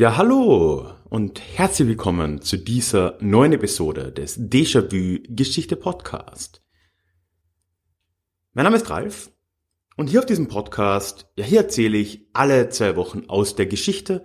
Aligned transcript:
Ja, 0.00 0.16
hallo 0.16 0.94
und 1.10 1.42
herzlich 1.58 1.86
willkommen 1.86 2.40
zu 2.40 2.56
dieser 2.56 3.18
neuen 3.20 3.52
Episode 3.52 4.10
des 4.10 4.40
Déjà-vu 4.40 5.18
Geschichte 5.28 5.76
Podcast. 5.76 6.62
Mein 8.54 8.64
Name 8.64 8.78
ist 8.78 8.88
Ralf 8.88 9.30
und 9.98 10.08
hier 10.08 10.20
auf 10.20 10.24
diesem 10.24 10.48
Podcast, 10.48 11.26
ja, 11.36 11.44
hier 11.44 11.58
erzähle 11.58 11.98
ich 11.98 12.30
alle 12.32 12.70
zwei 12.70 12.96
Wochen 12.96 13.24
aus 13.28 13.56
der 13.56 13.66
Geschichte 13.66 14.24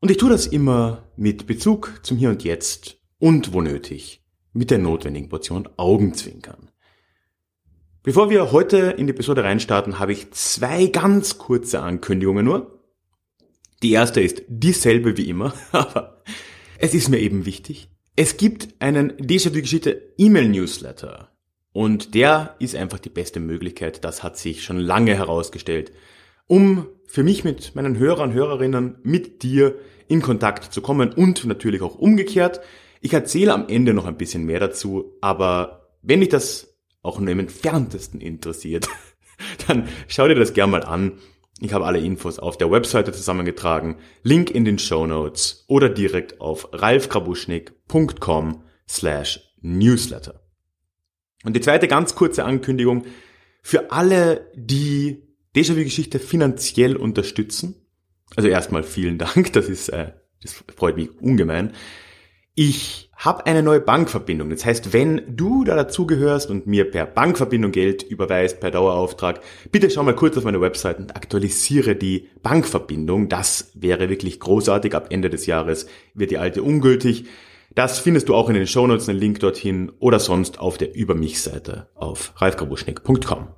und 0.00 0.12
ich 0.12 0.16
tue 0.16 0.30
das 0.30 0.46
immer 0.46 1.10
mit 1.16 1.48
Bezug 1.48 1.98
zum 2.04 2.16
Hier 2.16 2.30
und 2.30 2.44
Jetzt 2.44 3.00
und 3.18 3.52
wo 3.52 3.62
nötig 3.62 4.24
mit 4.52 4.70
der 4.70 4.78
notwendigen 4.78 5.28
Portion 5.28 5.68
Augenzwinkern. 5.76 6.70
Bevor 8.04 8.30
wir 8.30 8.52
heute 8.52 8.94
in 8.96 9.08
die 9.08 9.12
Episode 9.12 9.42
reinstarten, 9.42 9.98
habe 9.98 10.12
ich 10.12 10.30
zwei 10.30 10.86
ganz 10.86 11.36
kurze 11.36 11.80
Ankündigungen 11.82 12.44
nur. 12.44 12.79
Die 13.82 13.92
erste 13.92 14.20
ist 14.20 14.42
dieselbe 14.48 15.16
wie 15.16 15.28
immer, 15.28 15.54
aber 15.72 16.22
es 16.78 16.94
ist 16.94 17.08
mir 17.08 17.18
eben 17.18 17.46
wichtig. 17.46 17.88
Es 18.16 18.36
gibt 18.36 18.68
einen 18.80 19.12
Déjà-vu-Geschichte 19.12 20.12
E-Mail-Newsletter. 20.18 21.30
Und 21.72 22.14
der 22.14 22.56
ist 22.58 22.74
einfach 22.74 22.98
die 22.98 23.10
beste 23.10 23.38
Möglichkeit, 23.38 24.04
das 24.04 24.22
hat 24.22 24.36
sich 24.36 24.64
schon 24.64 24.78
lange 24.78 25.14
herausgestellt, 25.14 25.92
um 26.46 26.86
für 27.06 27.22
mich 27.22 27.44
mit 27.44 27.76
meinen 27.76 27.96
Hörern, 27.96 28.32
Hörerinnen, 28.32 28.98
mit 29.02 29.42
dir 29.44 29.76
in 30.08 30.20
Kontakt 30.20 30.72
zu 30.72 30.82
kommen 30.82 31.12
und 31.12 31.44
natürlich 31.44 31.80
auch 31.80 31.94
umgekehrt. 31.94 32.60
Ich 33.00 33.12
erzähle 33.12 33.54
am 33.54 33.68
Ende 33.68 33.94
noch 33.94 34.04
ein 34.04 34.16
bisschen 34.16 34.44
mehr 34.44 34.58
dazu, 34.58 35.16
aber 35.20 35.88
wenn 36.02 36.20
dich 36.20 36.28
das 36.28 36.76
auch 37.02 37.20
nur 37.20 37.30
im 37.30 37.38
entferntesten 37.38 38.20
interessiert, 38.20 38.88
dann 39.68 39.88
schau 40.08 40.26
dir 40.26 40.34
das 40.34 40.52
gerne 40.52 40.72
mal 40.72 40.84
an. 40.84 41.12
Ich 41.62 41.74
habe 41.74 41.84
alle 41.84 42.00
Infos 42.00 42.38
auf 42.38 42.56
der 42.56 42.70
Webseite 42.70 43.12
zusammengetragen, 43.12 43.96
Link 44.22 44.50
in 44.50 44.64
den 44.64 44.78
Show 44.78 45.06
Notes 45.06 45.64
oder 45.68 45.90
direkt 45.90 46.40
auf 46.40 46.70
ralfkrabuschnik.com 46.72 48.64
slash 48.88 49.54
newsletter. 49.60 50.40
Und 51.44 51.54
die 51.54 51.60
zweite 51.60 51.86
ganz 51.86 52.14
kurze 52.14 52.44
Ankündigung 52.44 53.04
für 53.62 53.92
alle, 53.92 54.50
die 54.54 55.22
Déjà-vu-Geschichte 55.54 56.18
finanziell 56.18 56.96
unterstützen. 56.96 57.74
Also 58.36 58.48
erstmal 58.48 58.82
vielen 58.82 59.18
Dank, 59.18 59.52
das 59.52 59.68
ist, 59.68 59.90
äh, 59.90 60.12
das 60.42 60.64
freut 60.76 60.96
mich 60.96 61.10
ungemein. 61.20 61.74
Ich 62.54 63.10
habe 63.16 63.46
eine 63.46 63.62
neue 63.62 63.80
Bankverbindung. 63.80 64.50
Das 64.50 64.64
heißt, 64.64 64.92
wenn 64.92 65.36
du 65.36 65.64
da 65.64 65.76
dazugehörst 65.76 66.50
und 66.50 66.66
mir 66.66 66.90
per 66.90 67.06
Bankverbindung 67.06 67.70
Geld 67.70 68.02
überweist, 68.02 68.60
per 68.60 68.70
Dauerauftrag, 68.70 69.40
bitte 69.70 69.90
schau 69.90 70.02
mal 70.02 70.16
kurz 70.16 70.36
auf 70.36 70.44
meine 70.44 70.60
Website 70.60 70.98
und 70.98 71.14
aktualisiere 71.14 71.96
die 71.96 72.28
Bankverbindung. 72.42 73.28
Das 73.28 73.70
wäre 73.74 74.08
wirklich 74.08 74.40
großartig. 74.40 74.94
Ab 74.94 75.08
Ende 75.10 75.30
des 75.30 75.46
Jahres 75.46 75.86
wird 76.14 76.30
die 76.30 76.38
alte 76.38 76.62
ungültig. 76.62 77.26
Das 77.74 78.00
findest 78.00 78.28
du 78.28 78.34
auch 78.34 78.48
in 78.48 78.54
den 78.54 78.66
Shownotes, 78.66 79.08
einen 79.08 79.20
Link 79.20 79.38
dorthin 79.40 79.92
oder 80.00 80.18
sonst 80.18 80.58
auf 80.58 80.76
der 80.76 80.94
Über 80.94 81.14
mich 81.14 81.40
Seite 81.40 81.88
auf 81.94 82.32
ralfkabuschnick.com. 82.36 83.48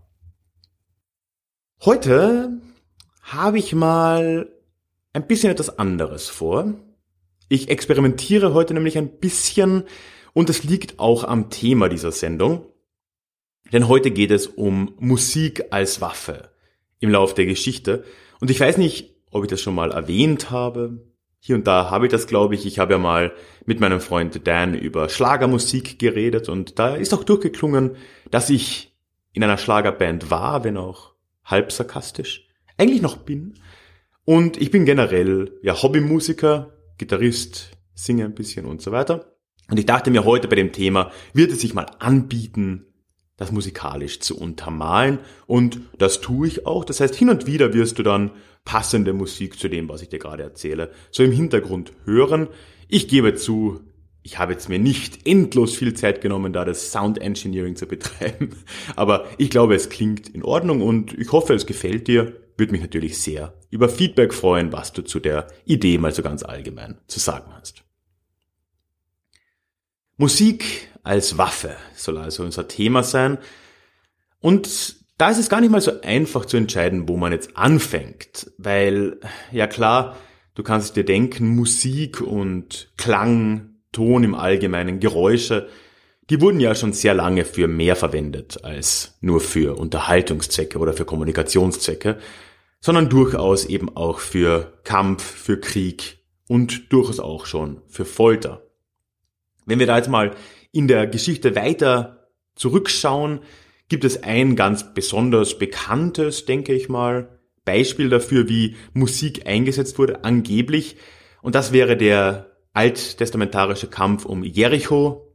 Heute 1.85 2.61
habe 3.23 3.59
ich 3.59 3.75
mal 3.75 4.53
ein 5.15 5.27
bisschen 5.27 5.51
etwas 5.51 5.79
anderes 5.79 6.29
vor. 6.29 6.75
Ich 7.49 7.69
experimentiere 7.69 8.55
heute 8.55 8.75
nämlich 8.75 8.97
ein 8.99 9.19
bisschen 9.19 9.85
und 10.33 10.51
es 10.51 10.65
liegt 10.65 10.99
auch 10.99 11.25
am 11.25 11.51
Thema 11.51 11.89
dieser 11.89 12.13
Sendung. 12.13 12.67
Denn 13.73 13.89
heute 13.89 14.11
geht 14.11 14.31
es 14.31 14.47
um 14.47 14.95
Musik 14.99 15.65
als 15.71 16.01
Waffe 16.01 16.51
im 17.01 17.11
Lauf 17.11 17.35
der 17.35 17.47
Geschichte. 17.47 18.05
Und 18.41 18.51
ich 18.51 18.61
weiß 18.61 18.79
nicht, 18.79 19.15
ob 19.31 19.45
ich 19.45 19.51
das 19.51 19.61
schon 19.61 19.75
mal 19.75 19.91
erwähnt 19.91 20.51
habe. 20.51 21.05
Hier 21.41 21.57
und 21.57 21.67
da 21.67 21.91
habe 21.91 22.07
ich 22.07 22.13
das, 22.13 22.27
glaube 22.27 22.55
ich. 22.55 22.67
Ich 22.67 22.79
habe 22.79 22.93
ja 22.93 22.99
mal 22.99 23.33
mit 23.67 23.81
meinem 23.81 24.01
Freund 24.01 24.47
Dan 24.47 24.75
über 24.75 25.09
Schlagermusik 25.09 25.99
geredet 25.99 26.49
und 26.49 26.79
da 26.79 26.95
ist 26.95 27.13
auch 27.15 27.25
durchgeklungen, 27.25 27.97
dass 28.31 28.51
ich 28.51 28.95
in 29.33 29.43
einer 29.43 29.59
Schlagerband 29.59 30.31
war, 30.31 30.65
wenn 30.65 30.77
auch 30.77 31.15
halb 31.45 31.73
sarkastisch. 31.73 32.47
Eigentlich 32.77 33.03
noch 33.03 33.17
bin. 33.17 33.55
Und 34.25 34.61
ich 34.61 34.71
bin 34.71 34.85
generell 34.85 35.59
ja 35.63 35.83
Hobbymusiker, 35.83 36.73
Gitarrist, 37.03 37.71
singe 37.95 38.25
ein 38.25 38.35
bisschen 38.35 38.65
und 38.65 38.81
so 38.81 38.93
weiter. 38.93 39.35
Und 39.69 39.77
ich 39.77 39.87
dachte 39.87 40.13
mir 40.13 40.25
heute 40.25 40.47
bei 40.47 40.55
dem 40.55 40.71
Thema, 40.71 41.11
wird 41.35 41.51
es 41.51 41.61
sich 41.61 41.75
mal 41.75 41.87
anbieten, 41.99 42.87
das 43.37 43.51
musikalisch 43.51 44.21
zu 44.21 44.39
untermalen. 44.39 45.19
Und 45.49 45.81
das 45.99 46.21
tue 46.21 46.47
ich 46.47 46.65
auch. 46.65 46.85
Das 46.85 47.01
heißt, 47.01 47.17
hin 47.17 47.29
und 47.29 47.47
wieder 47.47 47.75
wirst 47.75 47.99
du 47.99 48.05
dann 48.05 48.31
passende 48.65 49.13
Musik 49.13 49.59
zu 49.59 49.69
dem, 49.69 49.89
was 49.89 50.01
ich 50.01 50.11
dir 50.11 50.21
gerade 50.21 50.45
erzähle, 50.45 50.93
so 51.11 51.25
im 51.25 51.33
Hintergrund 51.33 51.93
hören. 52.05 52.47
Ich 52.87 53.09
gebe 53.09 53.35
zu, 53.35 53.81
ich 54.23 54.39
habe 54.39 54.53
jetzt 54.53 54.69
mir 54.69 54.79
nicht 54.79 55.27
endlos 55.27 55.75
viel 55.75 55.95
Zeit 55.95 56.21
genommen, 56.21 56.53
da 56.53 56.65
das 56.65 56.93
Sound 56.93 57.19
Engineering 57.19 57.75
zu 57.75 57.87
betreiben. 57.87 58.51
Aber 58.95 59.25
ich 59.39 59.51
glaube, 59.51 59.75
es 59.75 59.89
klingt 59.89 60.29
in 60.29 60.45
Ordnung 60.45 60.83
und 60.83 61.19
ich 61.19 61.33
hoffe, 61.33 61.55
es 61.55 61.67
gefällt 61.67 62.07
dir 62.07 62.37
würde 62.63 62.73
mich 62.73 62.81
natürlich 62.81 63.19
sehr 63.19 63.55
über 63.71 63.89
Feedback 63.89 64.33
freuen, 64.33 64.73
was 64.73 64.93
du 64.93 65.03
zu 65.03 65.19
der 65.19 65.49
Idee 65.65 65.99
mal 65.99 66.15
so 66.15 66.23
ganz 66.23 66.45
allgemein 66.45 66.97
zu 67.09 67.19
sagen 67.19 67.53
hast. 67.53 67.83
Musik 70.17 70.89
als 71.03 71.39
Waffe 71.39 71.75
soll 71.97 72.19
also 72.19 72.45
unser 72.45 72.69
Thema 72.69 73.03
sein. 73.03 73.39
Und 74.39 74.95
da 75.19 75.31
ist 75.31 75.39
es 75.39 75.49
gar 75.49 75.61
nicht 75.61 75.71
mal 75.71 75.81
so 75.81 76.01
einfach 76.03 76.45
zu 76.45 76.57
entscheiden, 76.57 77.09
wo 77.09 77.17
man 77.17 77.33
jetzt 77.33 77.57
anfängt, 77.57 78.53
weil, 78.59 79.19
ja 79.51 79.67
klar, 79.67 80.17
du 80.55 80.63
kannst 80.63 80.95
dir 80.95 81.05
denken, 81.05 81.49
Musik 81.49 82.21
und 82.21 82.93
Klang, 82.97 83.71
Ton 83.91 84.23
im 84.23 84.37
Allgemeinen, 84.37 85.01
Geräusche, 85.01 85.69
die 86.31 86.41
wurden 86.41 86.61
ja 86.61 86.77
schon 86.77 86.93
sehr 86.93 87.15
lange 87.15 87.45
für 87.45 87.67
mehr 87.67 87.97
verwendet 87.97 88.63
als 88.63 89.19
nur 89.21 89.41
für 89.41 89.77
Unterhaltungszwecke 89.77 90.79
oder 90.79 90.93
für 90.93 91.05
Kommunikationszwecke, 91.05 92.19
sondern 92.83 93.09
durchaus 93.09 93.65
eben 93.65 93.97
auch 93.97 94.19
für 94.19 94.79
Kampf, 94.85 95.23
für 95.23 95.59
Krieg 95.59 96.19
und 96.47 96.93
durchaus 96.93 97.19
auch 97.19 97.47
schon 97.47 97.81
für 97.89 98.05
Folter. 98.05 98.67
Wenn 99.65 99.79
wir 99.79 99.87
da 99.87 99.97
jetzt 99.97 100.11
mal 100.11 100.33
in 100.73 100.89
der 100.89 101.07
Geschichte 101.07 101.57
weiter 101.57 102.29
zurückschauen, 102.55 103.41
gibt 103.89 104.05
es 104.05 104.23
ein 104.23 104.57
ganz 104.57 104.93
besonders 104.93 105.57
bekanntes, 105.57 106.45
denke 106.45 106.75
ich 106.75 106.91
mal, 106.91 107.39
Beispiel 107.65 108.11
dafür, 108.11 108.49
wie 108.51 108.77
Musik 108.93 109.47
eingesetzt 109.47 109.99
wurde, 109.99 110.25
angeblich. 110.25 110.97
Und 111.41 111.55
das 111.55 111.73
wäre 111.73 111.97
der 111.97 112.51
alttestamentarische 112.75 113.87
Kampf 113.87 114.27
um 114.27 114.43
Jericho, 114.43 115.33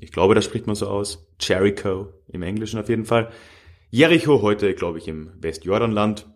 ich 0.00 0.12
glaube, 0.12 0.34
das 0.34 0.46
spricht 0.46 0.66
man 0.66 0.74
so 0.74 0.86
aus. 0.88 1.26
Jericho 1.38 2.08
im 2.26 2.42
Englischen 2.42 2.80
auf 2.80 2.88
jeden 2.88 3.04
Fall. 3.04 3.30
Jericho 3.90 4.40
heute, 4.40 4.74
glaube 4.74 4.98
ich, 4.98 5.06
im 5.08 5.30
Westjordanland. 5.40 6.26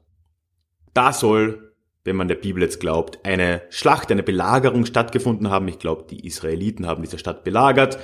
Da 0.95 1.13
soll, 1.13 1.75
wenn 2.05 2.17
man 2.17 2.29
der 2.29 2.37
Bibel 2.37 2.63
jetzt 2.63 2.81
glaubt, 2.81 3.25
eine 3.25 3.63
Schlacht, 3.71 4.11
eine 4.11 4.23
Belagerung 4.23 4.87
stattgefunden 4.87 5.51
haben. 5.51 5.69
Ich 5.69 5.79
glaube, 5.79 6.07
die 6.09 6.27
Israeliten 6.27 6.87
haben 6.87 7.03
diese 7.03 7.19
Stadt 7.19 7.45
belagert 7.45 7.99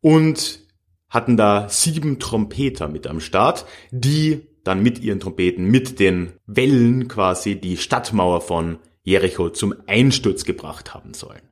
und 0.00 0.60
hatten 1.08 1.36
da 1.36 1.68
sieben 1.68 2.18
Trompeter 2.18 2.88
mit 2.88 3.06
am 3.06 3.20
Start, 3.20 3.66
die 3.90 4.48
dann 4.64 4.82
mit 4.82 5.00
ihren 5.00 5.20
Trompeten, 5.20 5.66
mit 5.66 6.00
den 6.00 6.32
Wellen 6.46 7.08
quasi 7.08 7.60
die 7.60 7.76
Stadtmauer 7.76 8.40
von 8.40 8.78
Jericho 9.02 9.50
zum 9.50 9.74
Einsturz 9.86 10.44
gebracht 10.44 10.94
haben 10.94 11.14
sollen. 11.14 11.42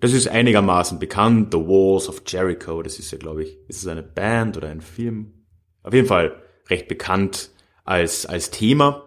Das 0.00 0.12
ist 0.12 0.28
einigermaßen 0.28 0.98
bekannt, 0.98 1.52
The 1.52 1.58
Walls 1.58 2.08
of 2.08 2.22
Jericho, 2.26 2.82
das 2.82 2.98
ist 2.98 3.10
ja, 3.10 3.18
glaube 3.18 3.44
ich, 3.44 3.56
ist 3.68 3.78
es 3.78 3.86
eine 3.86 4.02
Band 4.02 4.56
oder 4.56 4.68
ein 4.68 4.82
Film? 4.82 5.46
Auf 5.82 5.94
jeden 5.94 6.06
Fall 6.06 6.42
recht 6.68 6.88
bekannt 6.88 7.50
als, 7.84 8.26
als 8.26 8.50
Thema. 8.50 9.03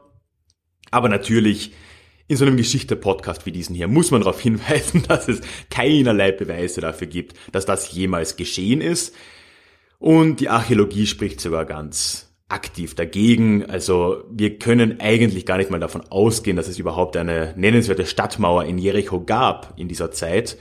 Aber 0.92 1.10
natürlich, 1.10 1.72
in 2.28 2.36
so 2.38 2.45
einem 2.45 2.57
Geschichte-Podcast 2.57 3.45
wie 3.45 3.51
diesen 3.51 3.75
hier 3.75 3.88
muss 3.88 4.12
man 4.12 4.22
darauf 4.22 4.39
hinweisen, 4.42 5.04
dass 5.07 5.28
es 5.28 5.42
keinerlei 5.69 6.31
Beweise 6.31 6.81
dafür 6.81 7.07
gibt, 7.07 7.36
dass 7.51 7.66
das 7.66 7.92
jemals 7.92 8.36
geschehen 8.36 8.81
ist. 8.81 9.16
Und 10.00 10.39
die 10.42 10.50
Archäologie 10.50 11.07
spricht 11.07 11.42
sogar 11.42 11.66
ganz 11.66 12.28
aktiv 12.50 12.95
dagegen. 12.95 13.66
Also 13.66 14.24
wir 14.30 14.57
können 14.57 15.00
eigentlich 15.00 15.45
gar 15.45 15.57
nicht 15.57 15.72
mal 15.72 15.80
davon 15.80 16.04
ausgehen, 16.10 16.56
dass 16.56 16.68
es 16.68 16.80
überhaupt 16.80 17.18
eine 17.18 17.54
nennenswerte 17.57 18.06
Stadtmauer 18.06 18.66
in 18.66 18.78
Jericho 18.78 19.22
gab 19.22 19.74
in 19.78 19.88
dieser 19.88 20.12
Zeit. 20.12 20.57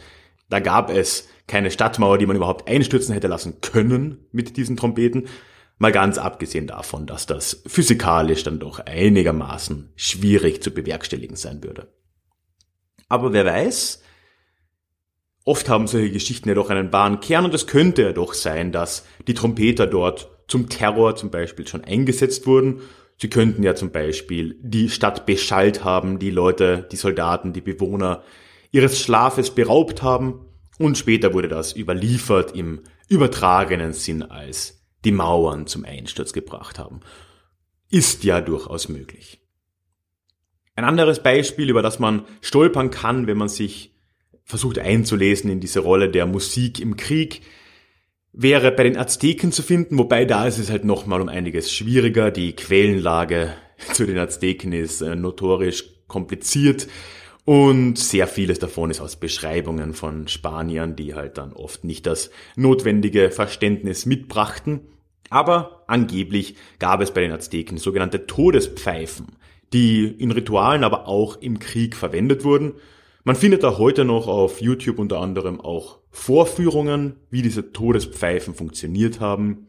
Da 0.48 0.60
gab 0.60 0.90
es 0.90 1.28
keine 1.46 1.70
Stadtmauer, 1.70 2.18
die 2.18 2.26
man 2.26 2.36
überhaupt 2.36 2.68
einstürzen 2.68 3.12
hätte 3.12 3.28
lassen 3.28 3.60
können 3.60 4.26
mit 4.32 4.56
diesen 4.56 4.76
Trompeten. 4.76 5.28
Mal 5.78 5.92
ganz 5.92 6.18
abgesehen 6.18 6.66
davon, 6.66 7.06
dass 7.06 7.26
das 7.26 7.62
physikalisch 7.66 8.42
dann 8.42 8.58
doch 8.58 8.80
einigermaßen 8.80 9.92
schwierig 9.94 10.62
zu 10.62 10.70
bewerkstelligen 10.70 11.36
sein 11.36 11.62
würde. 11.62 11.92
Aber 13.08 13.32
wer 13.32 13.44
weiß, 13.44 14.02
Oft 15.46 15.68
haben 15.68 15.86
solche 15.86 16.10
Geschichten 16.10 16.48
ja 16.48 16.56
doch 16.56 16.70
einen 16.70 16.92
wahren 16.92 17.20
Kern 17.20 17.44
und 17.44 17.54
es 17.54 17.68
könnte 17.68 18.02
ja 18.02 18.12
doch 18.12 18.34
sein, 18.34 18.72
dass 18.72 19.06
die 19.28 19.34
Trompeter 19.34 19.86
dort 19.86 20.28
zum 20.48 20.68
Terror 20.68 21.14
zum 21.14 21.30
Beispiel 21.30 21.68
schon 21.68 21.84
eingesetzt 21.84 22.48
wurden. 22.48 22.80
Sie 23.16 23.30
könnten 23.30 23.62
ja 23.62 23.76
zum 23.76 23.92
Beispiel 23.92 24.58
die 24.60 24.90
Stadt 24.90 25.24
beschallt 25.24 25.84
haben, 25.84 26.18
die 26.18 26.32
Leute, 26.32 26.88
die 26.90 26.96
Soldaten, 26.96 27.52
die 27.52 27.60
Bewohner 27.60 28.24
ihres 28.72 29.00
Schlafes 29.00 29.52
beraubt 29.52 30.02
haben 30.02 30.46
und 30.80 30.98
später 30.98 31.32
wurde 31.32 31.48
das 31.48 31.76
überliefert 31.76 32.56
im 32.56 32.80
übertragenen 33.08 33.92
Sinn 33.92 34.24
als 34.24 34.75
die 35.06 35.12
Mauern 35.12 35.68
zum 35.68 35.84
Einsturz 35.84 36.32
gebracht 36.32 36.80
haben. 36.80 37.00
Ist 37.88 38.24
ja 38.24 38.40
durchaus 38.40 38.88
möglich. 38.88 39.40
Ein 40.74 40.84
anderes 40.84 41.22
Beispiel, 41.22 41.70
über 41.70 41.80
das 41.80 42.00
man 42.00 42.24
stolpern 42.40 42.90
kann, 42.90 43.28
wenn 43.28 43.38
man 43.38 43.48
sich 43.48 43.94
versucht 44.42 44.80
einzulesen 44.80 45.48
in 45.48 45.60
diese 45.60 45.78
Rolle 45.80 46.10
der 46.10 46.26
Musik 46.26 46.80
im 46.80 46.96
Krieg, 46.96 47.42
wäre 48.32 48.72
bei 48.72 48.82
den 48.82 48.98
Azteken 48.98 49.52
zu 49.52 49.62
finden, 49.62 49.96
wobei 49.96 50.24
da 50.24 50.46
ist 50.46 50.58
es 50.58 50.70
halt 50.70 50.84
nochmal 50.84 51.20
um 51.20 51.28
einiges 51.28 51.72
schwieriger. 51.72 52.32
Die 52.32 52.54
Quellenlage 52.54 53.54
zu 53.92 54.06
den 54.06 54.18
Azteken 54.18 54.72
ist 54.72 55.02
äh, 55.02 55.14
notorisch 55.14 55.84
kompliziert 56.08 56.88
und 57.44 57.96
sehr 57.96 58.26
vieles 58.26 58.58
davon 58.58 58.90
ist 58.90 59.00
aus 59.00 59.14
Beschreibungen 59.14 59.94
von 59.94 60.26
Spaniern, 60.26 60.96
die 60.96 61.14
halt 61.14 61.38
dann 61.38 61.52
oft 61.52 61.84
nicht 61.84 62.04
das 62.06 62.30
notwendige 62.56 63.30
Verständnis 63.30 64.04
mitbrachten. 64.04 64.80
Aber 65.30 65.84
angeblich 65.86 66.56
gab 66.78 67.00
es 67.00 67.10
bei 67.10 67.20
den 67.20 67.32
Azteken 67.32 67.78
sogenannte 67.78 68.26
Todespfeifen, 68.26 69.36
die 69.72 70.06
in 70.06 70.30
Ritualen, 70.30 70.84
aber 70.84 71.08
auch 71.08 71.40
im 71.40 71.58
Krieg 71.58 71.96
verwendet 71.96 72.44
wurden 72.44 72.74
man 73.26 73.34
findet 73.34 73.64
auch 73.64 73.80
heute 73.80 74.04
noch 74.04 74.28
auf 74.28 74.60
YouTube 74.60 75.00
unter 75.00 75.18
anderem 75.18 75.60
auch 75.60 75.98
Vorführungen, 76.12 77.16
wie 77.28 77.42
diese 77.42 77.72
Todespfeifen 77.72 78.54
funktioniert 78.54 79.18
haben. 79.18 79.66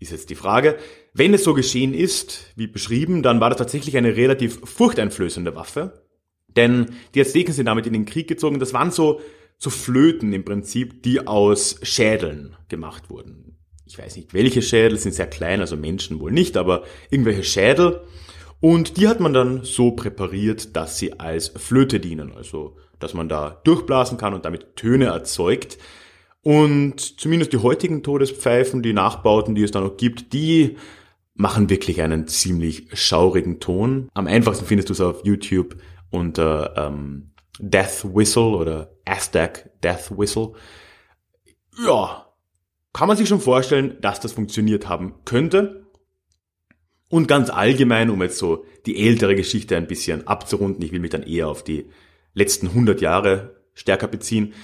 Ist 0.00 0.12
jetzt 0.12 0.28
die 0.28 0.34
Frage. 0.34 0.76
Wenn 1.14 1.32
es 1.32 1.44
so 1.44 1.54
geschehen 1.54 1.94
ist, 1.94 2.52
wie 2.54 2.66
beschrieben, 2.66 3.22
dann 3.22 3.40
war 3.40 3.48
das 3.48 3.56
tatsächlich 3.56 3.96
eine 3.96 4.16
relativ 4.16 4.60
furchteinflößende 4.64 5.56
Waffe. 5.56 6.04
Denn 6.48 6.90
die 7.14 7.22
Azteken 7.22 7.54
sind 7.54 7.64
damit 7.64 7.86
in 7.86 7.94
den 7.94 8.04
Krieg 8.04 8.28
gezogen. 8.28 8.60
Das 8.60 8.74
waren 8.74 8.90
so, 8.90 9.22
so 9.56 9.70
Flöten 9.70 10.34
im 10.34 10.44
Prinzip, 10.44 11.02
die 11.02 11.26
aus 11.26 11.80
Schädeln 11.84 12.54
gemacht 12.68 13.08
wurden. 13.08 13.55
Ich 13.86 13.98
weiß 13.98 14.16
nicht, 14.16 14.34
welche 14.34 14.62
Schädel 14.62 14.98
sind 14.98 15.14
sehr 15.14 15.28
klein, 15.28 15.60
also 15.60 15.76
Menschen 15.76 16.18
wohl 16.20 16.32
nicht, 16.32 16.56
aber 16.56 16.82
irgendwelche 17.08 17.44
Schädel. 17.44 18.02
Und 18.60 18.96
die 18.96 19.06
hat 19.06 19.20
man 19.20 19.32
dann 19.32 19.64
so 19.64 19.92
präpariert, 19.92 20.74
dass 20.74 20.98
sie 20.98 21.20
als 21.20 21.48
Flöte 21.48 22.00
dienen, 22.00 22.32
also 22.32 22.76
dass 22.98 23.14
man 23.14 23.28
da 23.28 23.60
durchblasen 23.64 24.18
kann 24.18 24.34
und 24.34 24.44
damit 24.44 24.76
Töne 24.76 25.06
erzeugt. 25.06 25.78
Und 26.42 27.00
zumindest 27.20 27.52
die 27.52 27.58
heutigen 27.58 28.02
Todespfeifen, 28.02 28.82
die 28.82 28.92
Nachbauten, 28.92 29.54
die 29.54 29.62
es 29.62 29.72
da 29.72 29.80
noch 29.80 29.96
gibt, 29.96 30.32
die 30.32 30.76
machen 31.34 31.68
wirklich 31.68 32.02
einen 32.02 32.26
ziemlich 32.26 32.88
schaurigen 32.94 33.60
Ton. 33.60 34.08
Am 34.14 34.26
einfachsten 34.26 34.64
findest 34.64 34.88
du 34.88 34.94
es 34.94 35.00
auf 35.00 35.24
YouTube 35.24 35.76
unter 36.10 36.74
ähm, 36.76 37.32
Death 37.58 38.04
Whistle 38.04 38.56
oder 38.56 38.90
Aztec 39.04 39.70
Death 39.82 40.16
Whistle. 40.16 40.52
Ja, 41.84 42.25
kann 42.96 43.08
man 43.08 43.18
sich 43.18 43.28
schon 43.28 43.42
vorstellen, 43.42 43.98
dass 44.00 44.20
das 44.20 44.32
funktioniert 44.32 44.88
haben 44.88 45.16
könnte. 45.26 45.84
Und 47.10 47.28
ganz 47.28 47.50
allgemein, 47.50 48.08
um 48.08 48.22
jetzt 48.22 48.38
so 48.38 48.64
die 48.86 49.06
ältere 49.06 49.34
Geschichte 49.34 49.76
ein 49.76 49.86
bisschen 49.86 50.26
abzurunden, 50.26 50.82
ich 50.82 50.92
will 50.92 51.00
mich 51.00 51.10
dann 51.10 51.22
eher 51.22 51.48
auf 51.48 51.62
die 51.62 51.90
letzten 52.32 52.68
100 52.68 53.02
Jahre 53.02 53.60
stärker 53.74 54.08
beziehen, 54.08 54.54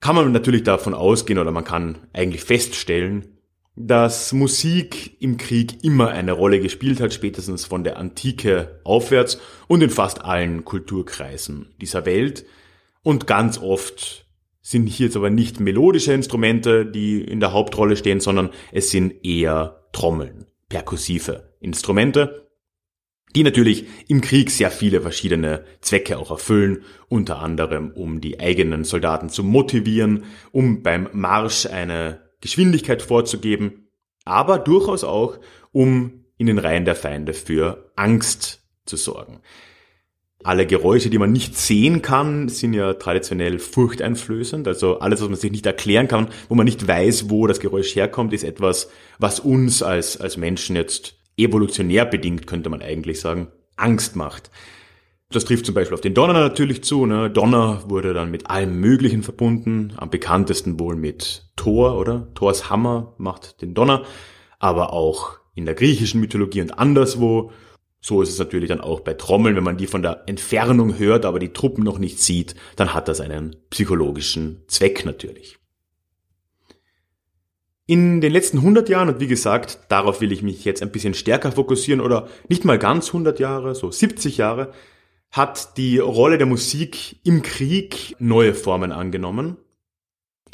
kann 0.00 0.16
man 0.16 0.32
natürlich 0.32 0.64
davon 0.64 0.92
ausgehen 0.92 1.38
oder 1.38 1.50
man 1.50 1.64
kann 1.64 1.96
eigentlich 2.12 2.44
feststellen, 2.44 3.38
dass 3.74 4.34
Musik 4.34 5.16
im 5.20 5.38
Krieg 5.38 5.82
immer 5.82 6.10
eine 6.10 6.32
Rolle 6.32 6.60
gespielt 6.60 7.00
hat, 7.00 7.14
spätestens 7.14 7.64
von 7.64 7.84
der 7.84 7.96
Antike 7.96 8.82
aufwärts 8.84 9.40
und 9.66 9.82
in 9.82 9.88
fast 9.88 10.22
allen 10.22 10.66
Kulturkreisen 10.66 11.74
dieser 11.80 12.04
Welt. 12.04 12.44
Und 13.02 13.26
ganz 13.26 13.56
oft 13.56 14.25
sind 14.66 14.88
hier 14.88 15.06
jetzt 15.06 15.16
aber 15.16 15.30
nicht 15.30 15.60
melodische 15.60 16.12
Instrumente, 16.12 16.84
die 16.84 17.20
in 17.20 17.38
der 17.38 17.52
Hauptrolle 17.52 17.96
stehen, 17.96 18.18
sondern 18.18 18.50
es 18.72 18.90
sind 18.90 19.24
eher 19.24 19.86
Trommeln, 19.92 20.46
perkussive 20.68 21.54
Instrumente, 21.60 22.48
die 23.36 23.44
natürlich 23.44 23.86
im 24.08 24.20
Krieg 24.20 24.50
sehr 24.50 24.72
viele 24.72 25.00
verschiedene 25.00 25.64
Zwecke 25.82 26.18
auch 26.18 26.32
erfüllen, 26.32 26.82
unter 27.08 27.38
anderem 27.38 27.92
um 27.92 28.20
die 28.20 28.40
eigenen 28.40 28.82
Soldaten 28.82 29.28
zu 29.28 29.44
motivieren, 29.44 30.24
um 30.50 30.82
beim 30.82 31.10
Marsch 31.12 31.66
eine 31.66 32.22
Geschwindigkeit 32.40 33.02
vorzugeben, 33.02 33.86
aber 34.24 34.58
durchaus 34.58 35.04
auch, 35.04 35.38
um 35.70 36.24
in 36.38 36.48
den 36.48 36.58
Reihen 36.58 36.84
der 36.84 36.96
Feinde 36.96 37.34
für 37.34 37.92
Angst 37.94 38.66
zu 38.84 38.96
sorgen. 38.96 39.42
Alle 40.44 40.66
Geräusche, 40.66 41.10
die 41.10 41.18
man 41.18 41.32
nicht 41.32 41.56
sehen 41.56 42.02
kann, 42.02 42.48
sind 42.48 42.72
ja 42.72 42.94
traditionell 42.94 43.58
furchteinflößend. 43.58 44.68
Also 44.68 45.00
alles, 45.00 45.20
was 45.20 45.28
man 45.28 45.38
sich 45.38 45.50
nicht 45.50 45.66
erklären 45.66 46.08
kann, 46.08 46.28
wo 46.48 46.54
man 46.54 46.66
nicht 46.66 46.86
weiß, 46.86 47.30
wo 47.30 47.46
das 47.46 47.58
Geräusch 47.58 47.96
herkommt, 47.96 48.32
ist 48.32 48.44
etwas, 48.44 48.90
was 49.18 49.40
uns 49.40 49.82
als, 49.82 50.20
als 50.20 50.36
Menschen 50.36 50.76
jetzt 50.76 51.14
evolutionär 51.36 52.04
bedingt, 52.04 52.46
könnte 52.46 52.70
man 52.70 52.82
eigentlich 52.82 53.20
sagen, 53.20 53.48
Angst 53.76 54.16
macht. 54.16 54.50
Das 55.30 55.44
trifft 55.44 55.66
zum 55.66 55.74
Beispiel 55.74 55.94
auf 55.94 56.00
den 56.00 56.14
Donner 56.14 56.34
natürlich 56.34 56.84
zu. 56.84 57.04
Ne? 57.04 57.30
Donner 57.30 57.82
wurde 57.88 58.14
dann 58.14 58.30
mit 58.30 58.48
allem 58.48 58.78
Möglichen 58.78 59.22
verbunden. 59.24 59.92
Am 59.96 60.10
bekanntesten 60.10 60.78
wohl 60.78 60.94
mit 60.94 61.50
Thor, 61.56 61.98
oder? 61.98 62.28
Thors 62.34 62.70
Hammer 62.70 63.14
macht 63.18 63.60
den 63.60 63.74
Donner. 63.74 64.04
Aber 64.60 64.92
auch 64.92 65.38
in 65.54 65.64
der 65.64 65.74
griechischen 65.74 66.20
Mythologie 66.20 66.60
und 66.60 66.78
anderswo. 66.78 67.50
So 68.06 68.22
ist 68.22 68.28
es 68.28 68.38
natürlich 68.38 68.68
dann 68.68 68.80
auch 68.80 69.00
bei 69.00 69.14
Trommeln. 69.14 69.56
Wenn 69.56 69.64
man 69.64 69.78
die 69.78 69.88
von 69.88 70.00
der 70.00 70.22
Entfernung 70.26 70.96
hört, 70.96 71.24
aber 71.24 71.40
die 71.40 71.52
Truppen 71.52 71.82
noch 71.82 71.98
nicht 71.98 72.20
sieht, 72.20 72.54
dann 72.76 72.94
hat 72.94 73.08
das 73.08 73.20
einen 73.20 73.56
psychologischen 73.70 74.62
Zweck 74.68 75.04
natürlich. 75.04 75.58
In 77.84 78.20
den 78.20 78.32
letzten 78.32 78.58
100 78.58 78.88
Jahren, 78.88 79.08
und 79.08 79.18
wie 79.18 79.26
gesagt, 79.26 79.80
darauf 79.88 80.20
will 80.20 80.30
ich 80.30 80.42
mich 80.42 80.64
jetzt 80.64 80.82
ein 80.82 80.92
bisschen 80.92 81.14
stärker 81.14 81.50
fokussieren, 81.50 82.00
oder 82.00 82.28
nicht 82.48 82.64
mal 82.64 82.78
ganz 82.78 83.08
100 83.08 83.40
Jahre, 83.40 83.74
so 83.74 83.90
70 83.90 84.36
Jahre, 84.36 84.70
hat 85.32 85.76
die 85.76 85.98
Rolle 85.98 86.38
der 86.38 86.46
Musik 86.46 87.16
im 87.24 87.42
Krieg 87.42 88.14
neue 88.20 88.54
Formen 88.54 88.92
angenommen, 88.92 89.56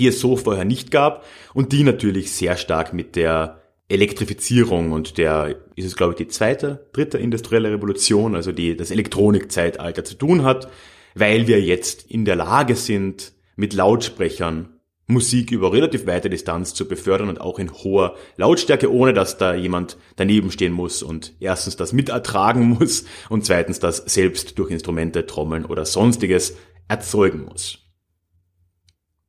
die 0.00 0.07
es 0.07 0.21
so 0.21 0.38
vorher 0.38 0.65
nicht 0.65 0.91
gab 0.91 1.26
und 1.53 1.73
die 1.73 1.85
natürlich 1.85 2.33
sehr 2.33 2.57
stark 2.57 2.95
mit 2.95 3.15
der 3.15 3.62
Elektrifizierung 3.93 4.93
und 4.93 5.19
der, 5.19 5.57
ist 5.77 5.87
es 5.87 5.97
glaube 5.97 6.13
ich 6.13 6.19
die 6.19 6.29
zweite, 6.29 6.89
dritte 6.93 7.19
industrielle 7.19 7.71
Revolution, 7.71 8.35
also 8.35 8.53
die, 8.53 8.77
das 8.77 8.91
Elektronikzeitalter 8.91 10.05
zu 10.05 10.15
tun 10.15 10.45
hat, 10.45 10.69
weil 11.15 11.47
wir 11.47 11.61
jetzt 11.61 12.11
in 12.11 12.25
der 12.25 12.37
Lage 12.37 12.75
sind, 12.75 13.33
mit 13.55 13.75
Lautsprechern 13.75 14.71
Musik 15.09 15.51
über 15.51 15.73
relativ 15.73 16.07
weite 16.07 16.31
Distanz 16.31 16.75
zu 16.75 16.89
befördern 16.89 17.29
und 17.29 17.41
auch 17.41 17.59
in 17.59 17.71
hoher 17.73 18.17
Lautstärke, 18.37 18.91
ohne 18.91 19.13
dass 19.13 19.37
da 19.37 19.55
jemand 19.55 19.99
daneben 20.17 20.51
stehen 20.51 20.73
muss 20.73 21.03
und 21.03 21.35
erstens 21.39 21.77
das 21.77 21.93
mit 21.93 22.09
ertragen 22.09 22.69
muss 22.69 23.05
und 23.29 23.45
zweitens 23.45 23.79
das 23.79 23.99
selbst 23.99 24.59
durch 24.59 24.71
Instrumente, 24.71 25.27
Trommeln 25.27 25.67
oder 25.67 25.85
sonstiges 25.85 26.57
erzeugen 26.89 27.45
muss. 27.45 27.79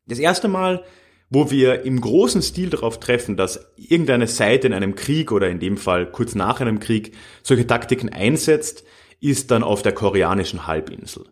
Das 0.06 0.20
erste 0.20 0.48
Mal, 0.48 0.84
wo 1.34 1.50
wir 1.50 1.84
im 1.84 2.00
großen 2.00 2.44
Stil 2.44 2.70
darauf 2.70 3.00
treffen, 3.00 3.36
dass 3.38 3.72
irgendeine 3.76 4.28
Seite 4.28 4.68
in 4.68 4.74
einem 4.74 4.94
Krieg 4.94 5.32
oder 5.32 5.50
in 5.50 5.60
dem 5.60 5.78
Fall 5.78 6.12
kurz 6.12 6.36
nach 6.36 6.62
einem 6.62 6.80
Krieg 6.80 7.16
solche 7.42 7.66
Taktiken 7.66 8.10
einsetzt, 8.10 8.84
ist 9.20 9.50
dann 9.50 9.64
auf 9.64 9.82
der 9.82 9.94
koreanischen 9.94 10.68
Halbinsel. 10.68 11.26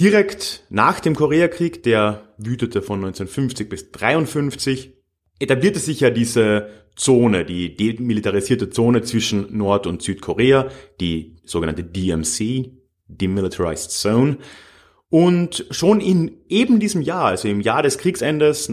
Direkt 0.00 0.64
nach 0.70 0.98
dem 0.98 1.14
Koreakrieg, 1.14 1.84
der 1.84 2.34
wütete 2.36 2.82
von 2.82 2.98
1950 2.98 3.68
bis 3.68 3.84
1953, 3.84 4.92
etablierte 5.38 5.78
sich 5.78 6.00
ja 6.00 6.10
diese 6.10 6.68
Zone, 6.96 7.44
die 7.44 7.76
demilitarisierte 7.76 8.70
Zone 8.70 9.02
zwischen 9.02 9.56
Nord- 9.56 9.86
und 9.86 10.02
Südkorea, 10.02 10.68
die 11.00 11.36
sogenannte 11.44 11.84
DMC, 11.84 12.72
Demilitarized 13.06 13.92
Zone. 13.92 14.38
Und 15.10 15.66
schon 15.70 16.00
in 16.00 16.38
eben 16.48 16.80
diesem 16.80 17.02
Jahr, 17.02 17.26
also 17.26 17.48
im 17.48 17.60
Jahr 17.60 17.82
des 17.82 17.98
Kriegsendes, 17.98 18.72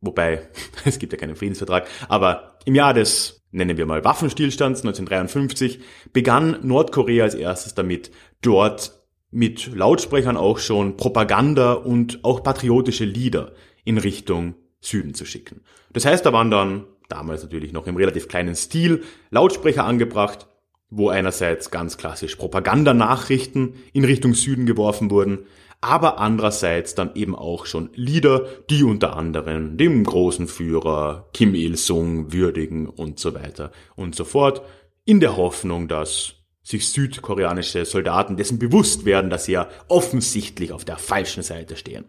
wobei 0.00 0.48
es 0.84 0.98
gibt 0.98 1.12
ja 1.12 1.18
keinen 1.18 1.36
Friedensvertrag, 1.36 1.86
aber 2.08 2.58
im 2.64 2.74
Jahr 2.74 2.92
des, 2.92 3.44
nennen 3.52 3.78
wir 3.78 3.86
mal 3.86 4.04
Waffenstillstands 4.04 4.80
1953, 4.80 5.80
begann 6.12 6.58
Nordkorea 6.62 7.24
als 7.24 7.34
erstes 7.34 7.74
damit, 7.74 8.10
dort 8.42 9.00
mit 9.30 9.74
Lautsprechern 9.74 10.36
auch 10.36 10.58
schon 10.58 10.96
Propaganda 10.96 11.74
und 11.74 12.24
auch 12.24 12.42
patriotische 12.42 13.04
Lieder 13.04 13.52
in 13.84 13.98
Richtung 13.98 14.54
Süden 14.80 15.14
zu 15.14 15.24
schicken. 15.24 15.62
Das 15.92 16.04
heißt, 16.04 16.26
da 16.26 16.32
waren 16.32 16.50
dann 16.50 16.84
damals 17.08 17.42
natürlich 17.42 17.72
noch 17.72 17.86
im 17.86 17.96
relativ 17.96 18.28
kleinen 18.28 18.54
Stil 18.54 19.04
Lautsprecher 19.30 19.84
angebracht, 19.84 20.48
wo 20.90 21.08
einerseits 21.08 21.70
ganz 21.70 21.96
klassisch 21.96 22.36
Propagandanachrichten 22.36 23.74
in 23.92 24.04
Richtung 24.04 24.34
Süden 24.34 24.66
geworfen 24.66 25.10
wurden, 25.10 25.46
aber 25.80 26.18
andererseits 26.18 26.94
dann 26.94 27.14
eben 27.14 27.34
auch 27.34 27.66
schon 27.66 27.90
Lieder, 27.94 28.46
die 28.70 28.82
unter 28.82 29.16
anderem 29.16 29.76
dem 29.76 30.04
großen 30.04 30.48
Führer 30.48 31.28
Kim 31.32 31.54
Il-sung 31.54 32.32
würdigen 32.32 32.86
und 32.86 33.18
so 33.18 33.34
weiter 33.34 33.70
und 33.94 34.14
so 34.14 34.24
fort, 34.24 34.62
in 35.04 35.20
der 35.20 35.36
Hoffnung, 35.36 35.88
dass 35.88 36.34
sich 36.62 36.88
südkoreanische 36.88 37.84
Soldaten 37.84 38.36
dessen 38.36 38.58
bewusst 38.58 39.04
werden, 39.04 39.30
dass 39.30 39.44
sie 39.44 39.52
ja 39.52 39.68
offensichtlich 39.88 40.72
auf 40.72 40.84
der 40.84 40.98
falschen 40.98 41.44
Seite 41.44 41.76
stehen. 41.76 42.06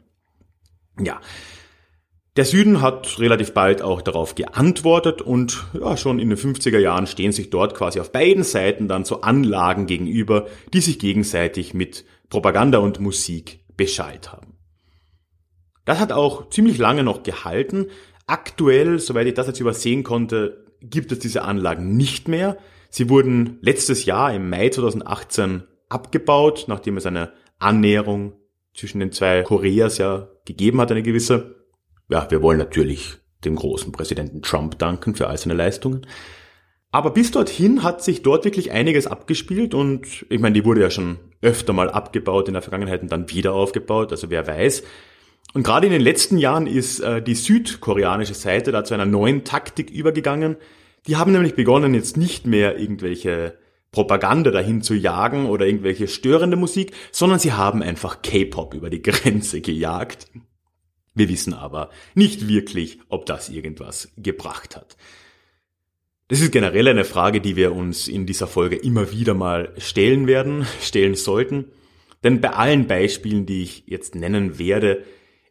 Ja, 1.00 1.22
der 2.38 2.46
Süden 2.46 2.82
hat 2.82 3.20
relativ 3.20 3.54
bald 3.54 3.82
auch 3.82 4.02
darauf 4.02 4.36
geantwortet 4.36 5.24
und 5.24 5.66
ja, 5.74 5.98
schon 5.98 6.20
in 6.20 6.30
den 6.30 6.38
50er 6.38 6.78
Jahren 6.78 7.08
stehen 7.08 7.32
sich 7.32 7.50
dort 7.50 7.74
quasi 7.74 8.00
auf 8.00 8.12
beiden 8.12 8.44
Seiten 8.44 8.88
dann 8.88 9.06
so 9.06 9.22
Anlagen 9.22 9.88
gegenüber, 9.88 10.46
die 10.72 10.82
sich 10.82 11.00
gegenseitig 11.00 11.74
mit 11.74 12.06
Propaganda 12.30 12.80
und 12.80 13.00
Musik 13.00 13.64
beschallt 13.76 14.32
haben. 14.32 14.58
Das 15.86 16.00
hat 16.00 16.12
auch 16.12 16.50
ziemlich 16.50 16.78
lange 16.78 17.04
noch 17.04 17.24
gehalten. 17.24 17.88
Aktuell, 18.26 19.00
soweit 19.00 19.28
ich 19.28 19.34
das 19.34 19.48
jetzt 19.48 19.60
übersehen 19.60 20.04
konnte, 20.04 20.66
gibt 20.82 21.12
es 21.12 21.20
diese 21.20 21.44
Anlagen 21.44 21.96
nicht 21.96 22.28
mehr. 22.28 22.58
Sie 22.90 23.10
wurden 23.10 23.58
letztes 23.62 24.06
Jahr 24.06 24.34
im 24.34 24.50
Mai 24.50 24.70
2018 24.70 25.64
abgebaut, 25.90 26.66
nachdem 26.68 26.98
es 26.98 27.06
eine 27.06 27.32
Annäherung 27.60 28.34
zwischen 28.74 29.00
den 29.00 29.12
zwei 29.12 29.44
Koreas 29.44 29.98
ja 29.98 30.28
gegeben 30.46 30.82
hat, 30.82 30.92
eine 30.92 31.04
gewisse 31.04 31.58
ja, 32.10 32.30
wir 32.30 32.42
wollen 32.42 32.58
natürlich 32.58 33.18
dem 33.44 33.56
großen 33.56 33.92
Präsidenten 33.92 34.42
Trump 34.42 34.80
danken 34.80 35.16
für 35.16 35.28
all 35.28 35.38
seine 35.38 35.56
Leistungen. 35.56 36.06
Aber 36.92 37.12
bis 37.12 37.32
dorthin 37.32 37.84
hat 37.84 38.02
sich 38.02 38.22
dort 38.22 38.46
wirklich 38.46 38.72
einiges 38.72 39.08
abgespielt 39.08 39.74
und 39.74 40.26
ich 40.30 40.40
meine, 40.40 40.54
die 40.54 40.66
wurde 40.66 40.82
ja 40.82 40.90
schon 40.90 41.20
öfter 41.42 41.74
mal 41.74 41.90
abgebaut 41.90 42.48
in 42.48 42.54
der 42.54 42.62
Vergangenheit 42.62 43.02
und 43.02 43.12
dann 43.12 43.30
wieder 43.30 43.54
aufgebaut, 43.54 44.12
also 44.12 44.30
wer 44.30 44.48
weiß. 44.48 44.84
Und 45.54 45.64
gerade 45.64 45.88
in 45.88 45.92
den 45.92 46.02
letzten 46.02 46.38
Jahren 46.38 46.68
ist 46.68 47.00
äh, 47.00 47.22
die 47.22 47.36
südkoreanische 47.36 48.34
Seite 48.34 48.72
da 48.72 48.84
zu 48.84 48.94
einer 48.94 49.06
neuen 49.06 49.44
Taktik 49.44 49.90
übergegangen. 49.90 50.58
Die 51.08 51.16
haben 51.16 51.32
nämlich 51.32 51.56
begonnen, 51.56 51.94
jetzt 51.94 52.18
nicht 52.18 52.46
mehr 52.46 52.78
irgendwelche 52.78 53.58
Propaganda 53.92 54.52
dahin 54.52 54.82
zu 54.82 54.94
jagen 54.94 55.48
oder 55.48 55.66
irgendwelche 55.66 56.08
störende 56.08 56.58
Musik, 56.58 56.92
sondern 57.12 57.40
sie 57.40 57.54
haben 57.54 57.82
einfach 57.82 58.22
K-Pop 58.22 58.74
über 58.74 58.90
die 58.90 59.02
Grenze 59.02 59.62
gejagt. 59.62 60.28
Wir 61.16 61.30
wissen 61.30 61.54
aber 61.54 61.90
nicht 62.14 62.48
wirklich, 62.48 63.00
ob 63.10 63.26
das 63.26 63.50
irgendwas 63.50 64.12
gebracht 64.18 64.76
hat. 64.76 64.98
Das 66.30 66.42
ist 66.42 66.52
generell 66.52 66.90
eine 66.90 67.06
Frage, 67.06 67.40
die 67.40 67.56
wir 67.56 67.74
uns 67.74 68.10
in 68.10 68.26
dieser 68.26 68.48
Folge 68.48 68.76
immer 68.76 69.12
wieder 69.12 69.34
mal 69.34 69.72
stellen 69.78 70.28
werden, 70.28 70.66
stellen 70.82 71.16
sollten. 71.16 71.72
Denn 72.22 72.42
bei 72.42 72.50
allen 72.50 72.86
Beispielen, 72.86 73.46
die 73.46 73.64
ich 73.64 73.84
jetzt 73.88 74.14
nennen 74.14 74.60
werde, 74.60 75.06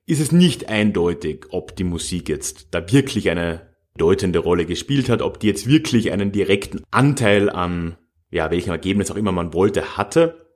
ist 0.04 0.20
es 0.20 0.32
nicht 0.32 0.68
eindeutig, 0.68 1.46
ob 1.48 1.74
die 1.76 1.84
Musik 1.84 2.28
jetzt 2.28 2.68
da 2.72 2.92
wirklich 2.92 3.30
eine 3.30 3.70
bedeutende 3.94 4.38
Rolle 4.38 4.66
gespielt 4.66 5.08
hat, 5.08 5.22
ob 5.22 5.40
die 5.40 5.46
jetzt 5.46 5.66
wirklich 5.66 6.12
einen 6.12 6.30
direkten 6.30 6.82
Anteil 6.90 7.48
an, 7.48 7.96
ja, 8.30 8.50
welchem 8.50 8.70
Ergebnis 8.70 9.10
auch 9.10 9.16
immer 9.16 9.32
man 9.32 9.54
wollte, 9.54 9.96
hatte. 9.96 10.46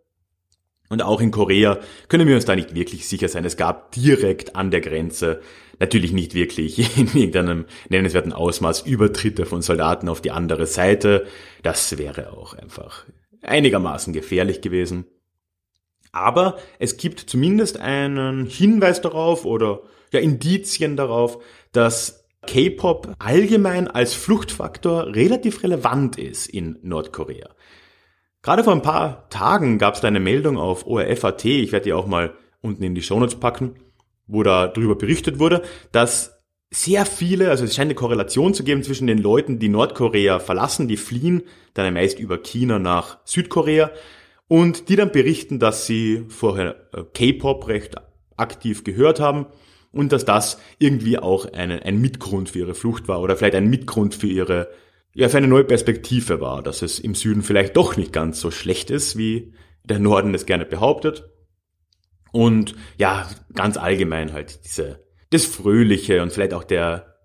Und 0.91 1.01
auch 1.01 1.23
in 1.23 1.31
Korea 1.31 1.79
können 2.09 2.29
wir 2.29 2.35
uns 2.35 2.45
da 2.45 2.55
nicht 2.55 2.75
wirklich 2.75 3.09
sicher 3.09 3.29
sein. 3.29 3.47
Es 3.47 3.57
gab 3.57 3.93
direkt 3.93 4.55
an 4.55 4.71
der 4.71 4.83
Grenze 4.83 5.41
natürlich 5.81 6.13
nicht 6.13 6.35
wirklich 6.35 6.79
in 6.97 7.09
irgendeinem 7.09 7.65
nennenswerten 7.89 8.33
Ausmaß 8.33 8.83
Übertritte 8.83 9.47
von 9.47 9.63
Soldaten 9.63 10.09
auf 10.09 10.21
die 10.21 10.31
andere 10.31 10.67
Seite. 10.67 11.27
Das 11.63 11.99
wäre 11.99 12.33
auch 12.33 12.55
einfach 12.55 13.07
einigermaßen 13.43 14.13
gefährlich 14.13 14.61
gewesen. 14.61 15.07
Aber 16.13 16.59
es 16.79 16.97
gibt 16.97 17.21
zumindest 17.21 17.81
einen 17.81 18.47
Hinweis 18.47 19.01
darauf 19.01 19.45
oder 19.45 19.83
ja 20.13 20.21
Indizien 20.21 20.97
darauf, 20.97 21.43
dass 21.73 22.27
K-Pop 22.47 23.15
allgemein 23.19 23.87
als 23.87 24.15
Fluchtfaktor 24.15 25.15
relativ 25.15 25.63
relevant 25.63 26.19
ist 26.19 26.49
in 26.49 26.79
Nordkorea. 26.83 27.51
Gerade 28.43 28.65
vor 28.65 28.73
ein 28.73 28.83
paar 28.83 29.29
Tagen 29.29 29.79
gab 29.79 29.95
es 29.95 30.01
da 30.01 30.09
eine 30.09 30.21
Meldung 30.21 30.57
auf 30.57 30.87
ORF.at, 30.87 31.45
ich 31.45 31.73
werde 31.73 31.85
die 31.85 31.93
auch 31.93 32.07
mal 32.07 32.35
unten 32.63 32.83
in 32.83 32.95
die 32.95 33.03
Shownotes 33.03 33.37
packen, 33.37 33.75
wo 34.31 34.43
da 34.43 34.69
drüber 34.69 34.97
berichtet 34.97 35.39
wurde, 35.39 35.63
dass 35.93 36.41
sehr 36.71 37.05
viele, 37.05 37.51
also 37.51 37.65
es 37.65 37.75
scheint 37.75 37.89
eine 37.89 37.95
Korrelation 37.95 38.55
zu 38.55 38.63
geben 38.63 38.83
zwischen 38.83 39.07
den 39.07 39.19
Leuten, 39.19 39.59
die 39.59 39.69
Nordkorea 39.69 40.39
verlassen, 40.39 40.87
die 40.87 40.97
fliehen, 40.97 41.43
dann 41.75 41.93
meist 41.93 42.21
über 42.21 42.39
China 42.39 42.79
nach 42.79 43.19
Südkorea 43.25 43.91
und 44.47 44.89
die 44.89 44.97
dann 44.97 45.11
berichten, 45.11 45.59
dass 45.59 45.87
sie 45.87 46.25
vorher 46.29 46.77
äh, 46.93 47.03
K-Pop 47.13 47.67
recht 47.69 47.97
aktiv 48.37 48.85
gehört 48.85 49.19
haben 49.21 49.47
und 49.93 50.13
dass 50.13 50.25
das 50.25 50.59
irgendwie 50.79 51.19
auch 51.19 51.53
ein, 51.53 51.73
ein 51.73 52.01
Mitgrund 52.01 52.51
für 52.51 52.61
ihre 52.61 52.75
Flucht 52.75 53.09
war 53.09 53.21
oder 53.21 53.37
vielleicht 53.37 53.57
ein 53.57 53.69
Mitgrund 53.69 54.15
für 54.15 54.29
ihre 54.29 54.69
ja, 55.13 55.29
für 55.29 55.39
eine 55.39 55.49
neue 55.49 55.65
Perspektive 55.65 56.41
war, 56.41 56.63
dass 56.63 56.83
es 56.83 56.99
im 56.99 57.15
Süden 57.15 57.43
vielleicht 57.43 57.77
doch 57.77 57.97
nicht 57.97 58.13
ganz 58.13 58.41
so 58.41 58.51
schlecht 58.51 58.91
ist, 58.91 59.19
wie 59.19 59.53
der 59.85 59.99
Norden 59.99 60.35
es 60.35 60.47
gerne 60.47 60.65
behauptet. 60.65 61.29
Und 62.33 62.75
ja, 62.97 63.29
ganz 63.55 63.77
allgemein 63.77 64.33
halt 64.33 64.65
diese, 64.65 65.05
das 65.31 65.45
Fröhliche 65.47 66.23
und 66.23 66.33
vielleicht 66.33 66.55
auch 66.55 66.65
der, 66.65 67.17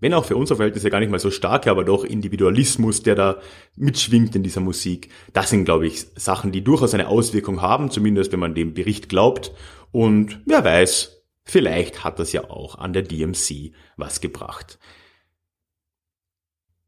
wenn 0.00 0.14
auch 0.14 0.24
für 0.24 0.36
unser 0.36 0.56
Verhältnisse 0.56 0.90
gar 0.90 1.00
nicht 1.00 1.10
mal 1.10 1.18
so 1.18 1.30
starke, 1.30 1.70
aber 1.70 1.84
doch 1.84 2.04
Individualismus, 2.04 3.02
der 3.02 3.14
da 3.14 3.40
mitschwingt 3.76 4.36
in 4.36 4.42
dieser 4.42 4.60
Musik. 4.60 5.10
Das 5.32 5.50
sind, 5.50 5.64
glaube 5.64 5.86
ich, 5.86 6.06
Sachen, 6.16 6.52
die 6.52 6.62
durchaus 6.62 6.94
eine 6.94 7.08
Auswirkung 7.08 7.62
haben, 7.62 7.90
zumindest 7.90 8.32
wenn 8.32 8.40
man 8.40 8.54
dem 8.54 8.74
Bericht 8.74 9.08
glaubt. 9.08 9.52
Und 9.92 10.40
wer 10.44 10.64
weiß, 10.64 11.22
vielleicht 11.44 12.04
hat 12.04 12.18
das 12.18 12.32
ja 12.32 12.50
auch 12.50 12.76
an 12.76 12.92
der 12.92 13.02
DMC 13.02 13.72
was 13.96 14.20
gebracht. 14.20 14.78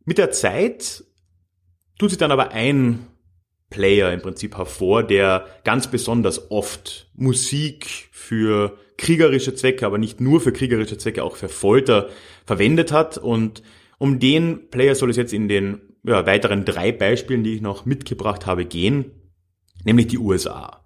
Mit 0.05 0.19
der 0.19 0.31
Zeit 0.31 1.05
tut 1.99 2.11
sich 2.11 2.19
dann 2.19 2.33
aber 2.33 2.50
ein 2.52 3.07
Player 3.70 4.12
im 4.12 4.22
Prinzip 4.22 4.56
hervor, 4.56 5.02
der 5.02 5.46
ganz 5.64 5.90
besonders 5.90 6.50
oft 6.50 7.10
Musik 7.14 8.08
für 8.12 8.78
kriegerische 8.96 9.54
Zwecke, 9.54 9.87
aber 9.87 9.98
nicht 9.98 10.20
nur 10.20 10.40
für 10.40 10.52
kriegerische 10.52 10.98
Zwecke, 10.98 11.22
auch 11.22 11.37
für 11.37 11.48
Folter 11.48 12.08
verwendet 12.46 12.92
hat. 12.92 13.18
Und 13.18 13.62
um 13.98 14.18
den 14.18 14.70
Player 14.70 14.94
soll 14.94 15.10
es 15.10 15.16
jetzt 15.16 15.32
in 15.32 15.48
den 15.48 15.80
ja, 16.04 16.26
weiteren 16.26 16.64
drei 16.64 16.92
Beispielen, 16.92 17.44
die 17.44 17.54
ich 17.54 17.60
noch 17.60 17.84
mitgebracht 17.84 18.46
habe, 18.46 18.64
gehen, 18.64 19.12
nämlich 19.84 20.06
die 20.08 20.18
USA. 20.18 20.84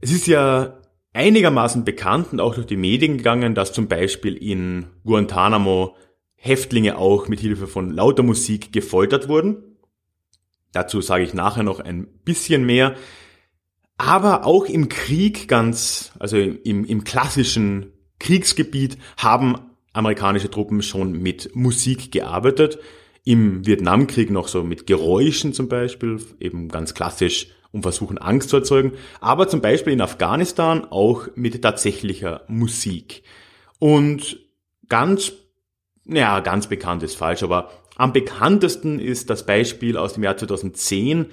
Es 0.00 0.12
ist 0.12 0.26
ja 0.26 0.82
einigermaßen 1.12 1.84
bekannt 1.84 2.28
und 2.32 2.40
auch 2.40 2.54
durch 2.54 2.66
die 2.66 2.76
Medien 2.76 3.16
gegangen, 3.16 3.54
dass 3.54 3.72
zum 3.72 3.88
Beispiel 3.88 4.36
in 4.36 4.86
Guantanamo 5.04 5.96
Häftlinge 6.34 6.98
auch 6.98 7.28
mit 7.28 7.40
Hilfe 7.40 7.66
von 7.66 7.90
lauter 7.90 8.22
Musik 8.22 8.72
gefoltert 8.72 9.28
wurden. 9.28 9.65
Dazu 10.76 11.00
sage 11.00 11.24
ich 11.24 11.32
nachher 11.32 11.62
noch 11.62 11.80
ein 11.80 12.06
bisschen 12.26 12.66
mehr. 12.66 12.96
Aber 13.96 14.44
auch 14.44 14.66
im 14.66 14.90
Krieg 14.90 15.48
ganz, 15.48 16.12
also 16.18 16.36
im, 16.36 16.84
im 16.84 17.02
klassischen 17.02 17.94
Kriegsgebiet 18.18 18.98
haben 19.16 19.56
amerikanische 19.94 20.50
Truppen 20.50 20.82
schon 20.82 21.12
mit 21.12 21.56
Musik 21.56 22.12
gearbeitet. 22.12 22.78
Im 23.24 23.66
Vietnamkrieg 23.66 24.30
noch 24.30 24.48
so 24.48 24.62
mit 24.62 24.86
Geräuschen 24.86 25.54
zum 25.54 25.68
Beispiel, 25.68 26.20
eben 26.40 26.68
ganz 26.68 26.92
klassisch, 26.92 27.46
um 27.72 27.82
versuchen 27.82 28.18
Angst 28.18 28.50
zu 28.50 28.56
erzeugen. 28.56 28.92
Aber 29.22 29.48
zum 29.48 29.62
Beispiel 29.62 29.94
in 29.94 30.02
Afghanistan 30.02 30.84
auch 30.84 31.28
mit 31.36 31.62
tatsächlicher 31.62 32.42
Musik. 32.48 33.22
Und 33.78 34.40
ganz 34.90 35.32
ja, 36.04 36.40
ganz 36.40 36.66
bekannt 36.66 37.02
ist 37.02 37.16
falsch, 37.16 37.42
aber 37.42 37.70
am 37.96 38.12
bekanntesten 38.12 38.98
ist 38.98 39.30
das 39.30 39.46
Beispiel 39.46 39.96
aus 39.96 40.14
dem 40.14 40.22
Jahr 40.22 40.36
2010. 40.36 41.26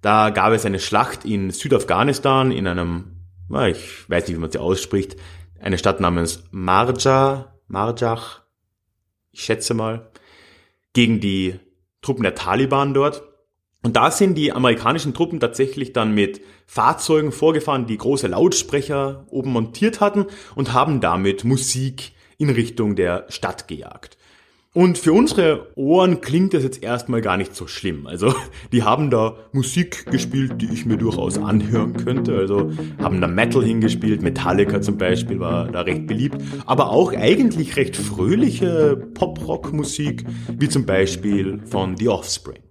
Da 0.00 0.30
gab 0.30 0.52
es 0.52 0.66
eine 0.66 0.80
Schlacht 0.80 1.24
in 1.24 1.50
Südafghanistan 1.50 2.50
in 2.50 2.66
einem, 2.66 3.22
ich 3.68 4.10
weiß 4.10 4.26
nicht, 4.26 4.36
wie 4.36 4.40
man 4.40 4.50
sie 4.50 4.58
ausspricht, 4.58 5.16
eine 5.60 5.78
Stadt 5.78 6.00
namens 6.00 6.44
Marja, 6.50 7.54
Marjach, 7.68 8.42
ich 9.30 9.42
schätze 9.42 9.74
mal, 9.74 10.10
gegen 10.92 11.20
die 11.20 11.58
Truppen 12.02 12.24
der 12.24 12.34
Taliban 12.34 12.94
dort. 12.94 13.22
Und 13.84 13.94
da 13.94 14.10
sind 14.10 14.34
die 14.34 14.50
amerikanischen 14.52 15.14
Truppen 15.14 15.38
tatsächlich 15.38 15.92
dann 15.92 16.12
mit 16.12 16.40
Fahrzeugen 16.66 17.30
vorgefahren, 17.30 17.86
die 17.86 17.96
große 17.96 18.26
Lautsprecher 18.26 19.24
oben 19.30 19.52
montiert 19.52 20.00
hatten 20.00 20.26
und 20.56 20.72
haben 20.72 21.00
damit 21.00 21.44
Musik 21.44 22.12
in 22.38 22.50
Richtung 22.50 22.96
der 22.96 23.26
Stadt 23.28 23.68
gejagt. 23.68 24.18
Und 24.74 24.98
für 24.98 25.14
unsere 25.14 25.66
Ohren 25.76 26.20
klingt 26.20 26.52
das 26.52 26.62
jetzt 26.62 26.82
erstmal 26.82 27.22
gar 27.22 27.38
nicht 27.38 27.56
so 27.56 27.66
schlimm. 27.66 28.06
Also, 28.06 28.34
die 28.72 28.82
haben 28.82 29.10
da 29.10 29.36
Musik 29.52 30.04
gespielt, 30.10 30.60
die 30.60 30.72
ich 30.72 30.84
mir 30.84 30.98
durchaus 30.98 31.38
anhören 31.38 31.94
könnte. 31.96 32.36
Also, 32.36 32.70
haben 33.02 33.20
da 33.20 33.28
Metal 33.28 33.64
hingespielt, 33.64 34.22
Metallica 34.22 34.82
zum 34.82 34.98
Beispiel 34.98 35.40
war 35.40 35.68
da 35.68 35.80
recht 35.80 36.06
beliebt. 36.06 36.36
Aber 36.66 36.90
auch 36.90 37.14
eigentlich 37.14 37.76
recht 37.76 37.96
fröhliche 37.96 38.96
Pop-Rock-Musik, 39.14 40.24
wie 40.58 40.68
zum 40.68 40.84
Beispiel 40.84 41.60
von 41.64 41.96
The 41.96 42.08
Offspring. 42.08 42.67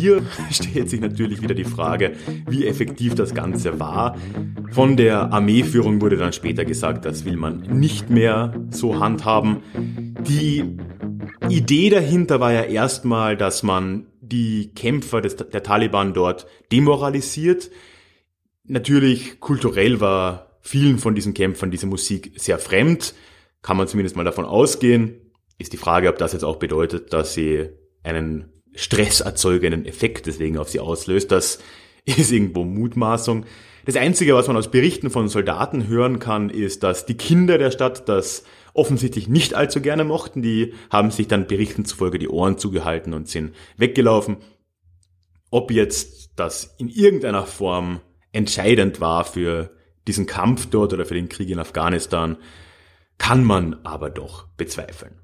Hier 0.00 0.22
stellt 0.50 0.90
sich 0.90 1.00
natürlich 1.00 1.42
wieder 1.42 1.54
die 1.54 1.64
Frage, 1.64 2.12
wie 2.48 2.66
effektiv 2.66 3.14
das 3.14 3.34
Ganze 3.34 3.78
war. 3.78 4.16
Von 4.72 4.96
der 4.96 5.32
Armeeführung 5.32 6.00
wurde 6.00 6.16
dann 6.16 6.32
später 6.32 6.64
gesagt, 6.64 7.04
das 7.04 7.24
will 7.24 7.36
man 7.36 7.60
nicht 7.60 8.10
mehr 8.10 8.54
so 8.70 8.98
handhaben. 8.98 9.62
Die 10.26 10.76
Idee 11.48 11.90
dahinter 11.90 12.40
war 12.40 12.52
ja 12.52 12.62
erstmal, 12.62 13.36
dass 13.36 13.62
man 13.62 14.06
die 14.20 14.72
Kämpfer 14.74 15.20
des, 15.20 15.36
der 15.36 15.62
Taliban 15.62 16.14
dort 16.14 16.46
demoralisiert. 16.72 17.70
Natürlich 18.64 19.40
kulturell 19.40 20.00
war 20.00 20.58
vielen 20.60 20.98
von 20.98 21.14
diesen 21.14 21.34
Kämpfern 21.34 21.70
diese 21.70 21.86
Musik 21.86 22.32
sehr 22.36 22.58
fremd, 22.58 23.14
kann 23.62 23.76
man 23.76 23.88
zumindest 23.88 24.16
mal 24.16 24.24
davon 24.24 24.44
ausgehen. 24.44 25.16
Ist 25.58 25.72
die 25.72 25.78
Frage, 25.78 26.08
ob 26.08 26.18
das 26.18 26.32
jetzt 26.32 26.44
auch 26.44 26.56
bedeutet, 26.56 27.12
dass 27.12 27.34
sie 27.34 27.68
einen 28.02 28.59
stresserzeugenden 28.74 29.84
Effekt 29.84 30.26
deswegen 30.26 30.58
auf 30.58 30.68
sie 30.68 30.80
auslöst. 30.80 31.30
Das 31.30 31.58
ist 32.04 32.32
irgendwo 32.32 32.64
Mutmaßung. 32.64 33.44
Das 33.86 33.96
Einzige, 33.96 34.34
was 34.34 34.46
man 34.46 34.56
aus 34.56 34.70
Berichten 34.70 35.10
von 35.10 35.28
Soldaten 35.28 35.88
hören 35.88 36.18
kann, 36.18 36.50
ist, 36.50 36.82
dass 36.82 37.06
die 37.06 37.16
Kinder 37.16 37.58
der 37.58 37.70
Stadt 37.70 38.08
das 38.08 38.44
offensichtlich 38.74 39.28
nicht 39.28 39.54
allzu 39.54 39.80
gerne 39.80 40.04
mochten. 40.04 40.42
Die 40.42 40.74
haben 40.90 41.10
sich 41.10 41.28
dann 41.28 41.46
Berichten 41.46 41.84
zufolge 41.84 42.18
die 42.18 42.28
Ohren 42.28 42.58
zugehalten 42.58 43.14
und 43.14 43.28
sind 43.28 43.54
weggelaufen. 43.76 44.36
Ob 45.50 45.70
jetzt 45.70 46.30
das 46.36 46.74
in 46.78 46.88
irgendeiner 46.88 47.46
Form 47.46 48.00
entscheidend 48.32 49.00
war 49.00 49.24
für 49.24 49.70
diesen 50.06 50.26
Kampf 50.26 50.66
dort 50.66 50.92
oder 50.92 51.04
für 51.04 51.14
den 51.14 51.28
Krieg 51.28 51.50
in 51.50 51.58
Afghanistan, 51.58 52.36
kann 53.18 53.44
man 53.44 53.80
aber 53.84 54.10
doch 54.10 54.46
bezweifeln. 54.56 55.19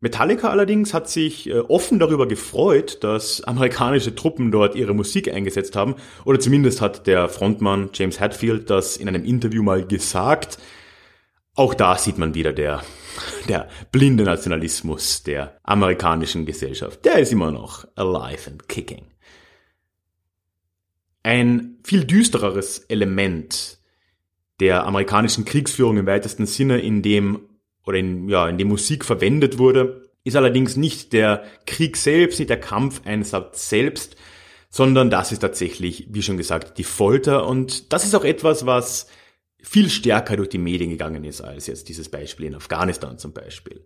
Metallica 0.00 0.50
allerdings 0.50 0.92
hat 0.92 1.08
sich 1.08 1.48
äh, 1.48 1.58
offen 1.60 1.98
darüber 1.98 2.28
gefreut, 2.28 3.02
dass 3.02 3.42
amerikanische 3.42 4.14
Truppen 4.14 4.50
dort 4.50 4.74
ihre 4.74 4.94
Musik 4.94 5.32
eingesetzt 5.32 5.74
haben, 5.74 5.96
oder 6.24 6.38
zumindest 6.38 6.80
hat 6.80 7.06
der 7.06 7.28
Frontmann 7.28 7.90
James 7.94 8.20
Hetfield 8.20 8.68
das 8.68 8.96
in 8.96 9.08
einem 9.08 9.24
Interview 9.24 9.62
mal 9.62 9.86
gesagt. 9.86 10.58
Auch 11.54 11.72
da 11.72 11.96
sieht 11.96 12.18
man 12.18 12.34
wieder 12.34 12.52
der, 12.52 12.82
der 13.48 13.68
blinde 13.90 14.24
Nationalismus 14.24 15.22
der 15.22 15.58
amerikanischen 15.62 16.44
Gesellschaft. 16.44 17.04
Der 17.04 17.18
ist 17.18 17.32
immer 17.32 17.50
noch 17.50 17.86
alive 17.94 18.50
and 18.50 18.68
kicking. 18.68 19.06
Ein 21.22 21.78
viel 21.82 22.04
düstereres 22.04 22.80
Element 22.80 23.78
der 24.60 24.86
amerikanischen 24.86 25.44
Kriegsführung 25.44 25.96
im 25.96 26.06
weitesten 26.06 26.46
Sinne, 26.46 26.78
in 26.78 27.02
dem 27.02 27.40
oder 27.86 27.98
in, 27.98 28.28
ja, 28.28 28.48
in 28.48 28.58
dem 28.58 28.68
Musik 28.68 29.04
verwendet 29.04 29.58
wurde, 29.58 30.10
ist 30.24 30.36
allerdings 30.36 30.76
nicht 30.76 31.12
der 31.12 31.44
Krieg 31.66 31.96
selbst, 31.96 32.38
nicht 32.38 32.50
der 32.50 32.60
Kampfeinsatz 32.60 33.68
selbst, 33.70 34.16
sondern 34.68 35.08
das 35.08 35.30
ist 35.32 35.38
tatsächlich, 35.38 36.08
wie 36.10 36.22
schon 36.22 36.36
gesagt, 36.36 36.78
die 36.78 36.84
Folter. 36.84 37.46
Und 37.46 37.92
das 37.92 38.04
ist 38.04 38.14
auch 38.14 38.24
etwas, 38.24 38.66
was 38.66 39.06
viel 39.62 39.88
stärker 39.88 40.36
durch 40.36 40.48
die 40.48 40.58
Medien 40.58 40.90
gegangen 40.90 41.24
ist 41.24 41.40
als 41.40 41.66
jetzt 41.68 41.88
dieses 41.88 42.08
Beispiel 42.08 42.46
in 42.46 42.54
Afghanistan 42.56 43.18
zum 43.18 43.32
Beispiel. 43.32 43.84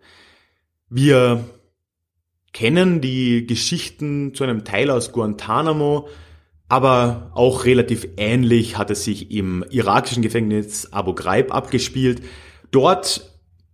Wir 0.88 1.44
kennen 2.52 3.00
die 3.00 3.46
Geschichten 3.46 4.34
zu 4.34 4.42
einem 4.42 4.64
Teil 4.64 4.90
aus 4.90 5.12
Guantanamo, 5.12 6.08
aber 6.68 7.32
auch 7.34 7.64
relativ 7.64 8.08
ähnlich 8.16 8.78
hat 8.78 8.90
es 8.90 9.04
sich 9.04 9.30
im 9.30 9.64
irakischen 9.70 10.22
Gefängnis 10.22 10.92
Abu 10.92 11.14
Ghraib 11.14 11.54
abgespielt. 11.54 12.22
Dort 12.70 13.30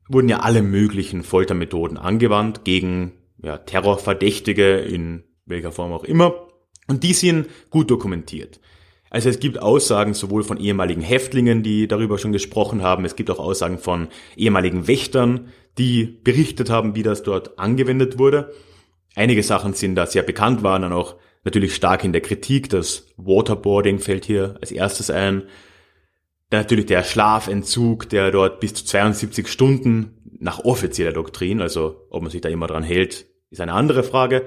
wurden 0.08 0.28
ja 0.28 0.40
alle 0.40 0.62
möglichen 0.62 1.22
Foltermethoden 1.22 1.98
angewandt 1.98 2.64
gegen 2.64 3.12
ja, 3.42 3.58
Terrorverdächtige 3.58 4.78
in 4.78 5.24
welcher 5.46 5.72
Form 5.72 5.92
auch 5.92 6.04
immer. 6.04 6.34
Und 6.86 7.02
die 7.02 7.14
sind 7.14 7.48
gut 7.70 7.90
dokumentiert. 7.90 8.60
Also 9.10 9.28
es 9.28 9.38
gibt 9.38 9.60
Aussagen 9.62 10.14
sowohl 10.14 10.42
von 10.42 10.58
ehemaligen 10.58 11.00
Häftlingen, 11.00 11.62
die 11.62 11.88
darüber 11.88 12.18
schon 12.18 12.32
gesprochen 12.32 12.82
haben, 12.82 13.04
es 13.04 13.16
gibt 13.16 13.30
auch 13.30 13.38
Aussagen 13.38 13.78
von 13.78 14.08
ehemaligen 14.36 14.88
Wächtern, 14.88 15.48
die 15.78 16.04
berichtet 16.04 16.70
haben, 16.70 16.94
wie 16.94 17.02
das 17.02 17.22
dort 17.22 17.58
angewendet 17.58 18.18
wurde. 18.18 18.52
Einige 19.14 19.42
Sachen 19.42 19.74
sind 19.74 19.94
da 19.94 20.06
sehr 20.06 20.22
bekannt, 20.22 20.62
waren 20.62 20.82
dann 20.82 20.92
auch 20.92 21.16
natürlich 21.44 21.74
stark 21.74 22.04
in 22.04 22.12
der 22.12 22.20
Kritik. 22.20 22.68
Das 22.68 23.06
Waterboarding 23.16 23.98
fällt 24.00 24.24
hier 24.24 24.56
als 24.60 24.72
erstes 24.72 25.10
ein. 25.10 25.44
Dann 26.50 26.60
natürlich 26.60 26.86
der 26.86 27.02
Schlafentzug, 27.02 28.08
der 28.08 28.30
dort 28.30 28.60
bis 28.60 28.74
zu 28.74 28.84
72 28.84 29.48
Stunden 29.48 30.16
nach 30.38 30.60
offizieller 30.64 31.12
Doktrin, 31.12 31.60
also 31.60 32.06
ob 32.10 32.22
man 32.22 32.30
sich 32.30 32.40
da 32.40 32.48
immer 32.48 32.66
dran 32.66 32.82
hält, 32.82 33.26
ist 33.50 33.60
eine 33.60 33.72
andere 33.72 34.02
Frage, 34.02 34.46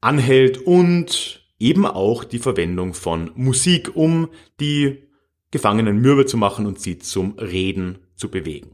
anhält 0.00 0.58
und 0.58 1.44
eben 1.58 1.86
auch 1.86 2.24
die 2.24 2.38
Verwendung 2.38 2.94
von 2.94 3.30
Musik, 3.34 3.96
um 3.96 4.28
die 4.60 5.08
Gefangenen 5.50 5.98
mürbe 5.98 6.26
zu 6.26 6.36
machen 6.36 6.66
und 6.66 6.80
sie 6.80 6.98
zum 6.98 7.38
Reden 7.38 7.98
zu 8.16 8.30
bewegen. 8.30 8.72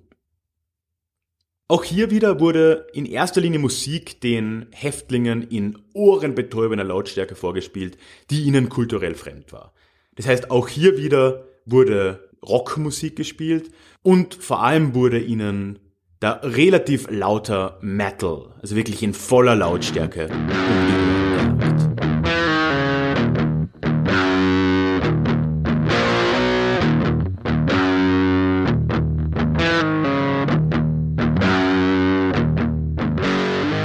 Auch 1.68 1.84
hier 1.84 2.10
wieder 2.10 2.40
wurde 2.40 2.88
in 2.94 3.06
erster 3.06 3.40
Linie 3.40 3.60
Musik 3.60 4.20
den 4.20 4.66
Häftlingen 4.72 5.42
in 5.42 5.78
ohrenbetäubender 5.94 6.82
Lautstärke 6.82 7.36
vorgespielt, 7.36 7.96
die 8.30 8.42
ihnen 8.42 8.68
kulturell 8.68 9.14
fremd 9.14 9.52
war. 9.52 9.72
Das 10.16 10.26
heißt, 10.26 10.50
auch 10.50 10.66
hier 10.66 10.98
wieder 10.98 11.46
wurde 11.66 12.29
Rockmusik 12.46 13.16
gespielt 13.16 13.70
und 14.02 14.34
vor 14.34 14.62
allem 14.62 14.94
wurde 14.94 15.20
ihnen 15.20 15.78
da 16.20 16.40
relativ 16.42 17.10
lauter 17.10 17.78
Metal, 17.80 18.54
also 18.60 18.76
wirklich 18.76 19.02
in 19.02 19.14
voller 19.14 19.56
Lautstärke 19.56 20.28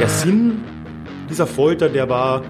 Der 0.06 0.10
Sinn 0.10 0.62
dieser 1.30 1.48
Folter, 1.48 1.90
der 1.90 2.10
war 2.10 2.44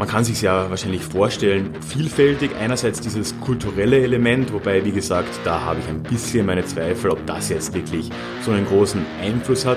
man 0.00 0.08
kann 0.08 0.24
sich 0.24 0.40
ja 0.40 0.70
wahrscheinlich 0.70 1.02
vorstellen, 1.04 1.74
vielfältig. 1.86 2.52
Einerseits 2.58 3.02
dieses 3.02 3.38
kulturelle 3.38 4.00
Element, 4.00 4.50
wobei, 4.50 4.82
wie 4.82 4.92
gesagt, 4.92 5.28
da 5.44 5.60
habe 5.60 5.80
ich 5.80 5.88
ein 5.88 6.02
bisschen 6.02 6.46
meine 6.46 6.64
Zweifel, 6.64 7.10
ob 7.10 7.26
das 7.26 7.50
jetzt 7.50 7.74
wirklich 7.74 8.08
so 8.42 8.50
einen 8.50 8.64
großen 8.64 9.04
Einfluss 9.22 9.66
hat. 9.66 9.76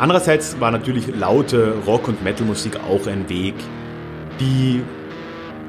Andererseits 0.00 0.58
war 0.58 0.72
natürlich 0.72 1.06
laute 1.06 1.74
Rock- 1.86 2.08
und 2.08 2.24
Metalmusik 2.24 2.80
auch 2.80 3.06
ein 3.06 3.28
Weg, 3.28 3.54
die 4.40 4.82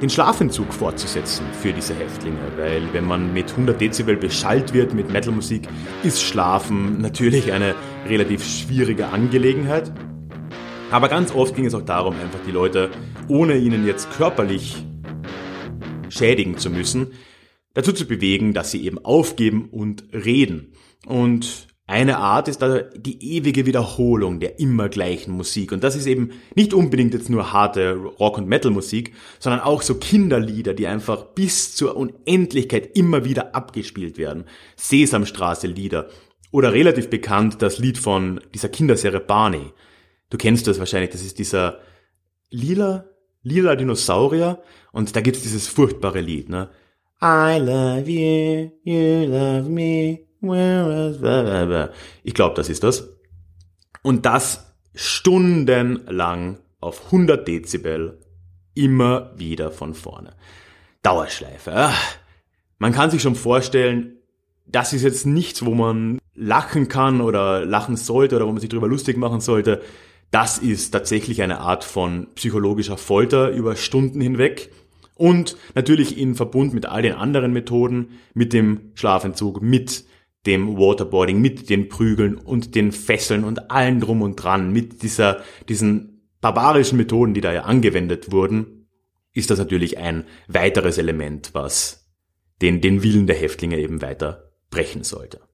den 0.02 0.10
Schlafentzug 0.10 0.74
fortzusetzen 0.74 1.46
für 1.62 1.74
diese 1.74 1.94
Häftlinge, 1.94 2.40
weil 2.58 2.82
wenn 2.92 3.06
man 3.06 3.34
mit 3.34 3.52
100 3.52 3.80
Dezibel 3.80 4.18
beschallt 4.18 4.74
wird 4.74 4.96
mit 4.96 5.14
Metalmusik, 5.14 5.68
ist 6.02 6.24
Schlafen 6.24 7.02
natürlich 7.02 7.52
eine 7.52 7.76
relativ 8.10 8.44
schwierige 8.44 9.10
Angelegenheit. 9.10 9.92
Aber 10.90 11.10
ganz 11.10 11.36
oft 11.36 11.56
ging 11.56 11.66
es 11.66 11.76
auch 11.76 11.82
darum, 11.82 12.16
einfach 12.16 12.40
die 12.48 12.52
Leute, 12.52 12.90
ohne 13.28 13.58
ihnen 13.58 13.86
jetzt 13.86 14.12
körperlich 14.12 14.76
schädigen 16.10 16.58
zu 16.58 16.70
müssen, 16.70 17.14
dazu 17.74 17.92
zu 17.92 18.08
bewegen, 18.08 18.54
dass 18.54 18.72
sie 18.72 18.86
eben 18.86 19.04
aufgeben 19.04 19.70
und 19.70 20.06
reden. 20.14 20.74
Und 21.06 21.68
eine 21.90 22.18
Art 22.18 22.50
ist 22.50 22.62
da 22.62 22.80
die 22.80 23.38
ewige 23.38 23.66
Wiederholung 23.66 24.42
der 24.42 24.60
immer 24.60 24.90
gleichen 24.90 25.32
Musik. 25.32 25.72
Und 25.72 25.86
das 25.86 25.96
ist 25.96 26.06
eben 26.06 26.32
nicht 26.54 26.74
unbedingt 26.74 27.14
jetzt 27.14 27.30
nur 27.30 27.54
harte 27.54 27.94
Rock- 27.94 28.38
und 28.38 28.48
Metal-Musik, 28.48 29.14
sondern 29.40 29.62
auch 29.62 29.82
so 29.82 29.96
Kinderlieder, 29.96 30.74
die 30.74 30.88
einfach 30.88 31.24
bis 31.28 31.76
zur 31.76 31.96
Unendlichkeit 31.96 32.98
immer 32.98 33.24
wieder 33.24 33.56
abgespielt 33.56 34.18
werden. 34.18 34.44
Sesamstraße-Lieder. 34.76 36.10
Oder 36.52 36.74
relativ 36.74 37.10
bekannt 37.10 37.62
das 37.62 37.78
Lied 37.78 37.98
von 37.98 38.42
dieser 38.54 38.70
Kinderserie 38.70 39.22
Barney. 39.22 39.72
Du 40.30 40.38
kennst 40.38 40.68
das 40.68 40.80
wahrscheinlich, 40.80 41.12
das 41.12 41.22
ist 41.22 41.40
dieser 41.40 41.80
lila, 42.50 43.06
lila 43.48 43.76
Dinosaurier 43.76 44.62
und 44.92 45.16
da 45.16 45.22
gibt's 45.22 45.42
dieses 45.42 45.68
furchtbare 45.68 46.22
Lied, 46.22 46.50
ne? 46.50 46.70
I 47.22 47.58
love 47.60 48.10
you, 48.10 48.72
you 48.84 49.26
love 49.26 49.70
me, 49.70 50.28
ich 52.24 52.34
glaube, 52.34 52.56
das 52.56 52.70
ist 52.70 52.84
das. 52.84 53.10
Und 54.04 54.26
das 54.26 54.74
stundenlang 54.94 56.60
auf 56.80 57.06
100 57.06 57.48
Dezibel 57.48 58.20
immer 58.74 59.32
wieder 59.36 59.72
von 59.72 59.94
vorne. 59.94 60.36
Dauerschleife. 61.02 61.72
Ach, 61.74 62.16
man 62.78 62.92
kann 62.94 63.10
sich 63.10 63.22
schon 63.22 63.36
vorstellen, 63.36 64.18
das 64.66 64.94
ist 64.94 65.04
jetzt 65.04 65.26
nichts, 65.26 65.66
wo 65.66 65.74
man 65.74 66.20
lachen 66.36 66.88
kann 66.88 67.22
oder 67.22 67.66
lachen 67.66 67.98
sollte 67.98 68.36
oder 68.36 68.46
wo 68.46 68.52
man 68.52 68.62
sich 68.62 68.70
darüber 68.70 68.88
lustig 68.88 69.18
machen 69.18 69.42
sollte. 69.42 69.82
Das 70.32 70.58
ist 70.58 70.92
tatsächlich 70.92 71.42
eine 71.42 71.60
Art 71.60 71.84
von 71.84 72.28
psychologischer 72.36 72.98
Folter 72.98 73.52
über 73.52 73.76
Stunden 73.76 74.20
hinweg 74.20 74.72
und 75.16 75.58
natürlich 75.74 76.18
in 76.18 76.36
Verbund 76.36 76.74
mit 76.74 76.86
all 76.86 77.02
den 77.02 77.14
anderen 77.14 77.54
Methoden, 77.54 78.20
mit 78.34 78.54
dem 78.54 78.92
Schlafentzug, 78.94 79.62
mit 79.62 80.06
dem 80.46 80.78
Waterboarding, 80.78 81.40
mit 81.40 81.70
den 81.70 81.90
Prügeln 81.90 82.36
und 82.36 82.76
den 82.76 82.92
Fesseln 82.92 83.44
und 83.44 83.72
allen 83.72 84.00
drum 84.00 84.22
und 84.22 84.36
dran, 84.36 84.72
mit 84.72 85.02
dieser, 85.02 85.44
diesen 85.68 86.30
barbarischen 86.40 86.98
Methoden, 86.98 87.34
die 87.34 87.42
da 87.42 87.52
ja 87.52 87.64
angewendet 87.64 88.32
wurden, 88.32 88.88
ist 89.34 89.50
das 89.50 89.60
natürlich 89.60 89.98
ein 89.98 90.26
weiteres 90.48 90.98
Element, 90.98 91.52
was 91.54 92.10
den, 92.62 92.82
den 92.82 93.04
Willen 93.04 93.28
der 93.28 93.36
Häftlinge 93.36 93.78
eben 93.78 94.02
weiter 94.02 94.52
brechen 94.70 95.04
sollte. 95.04 95.47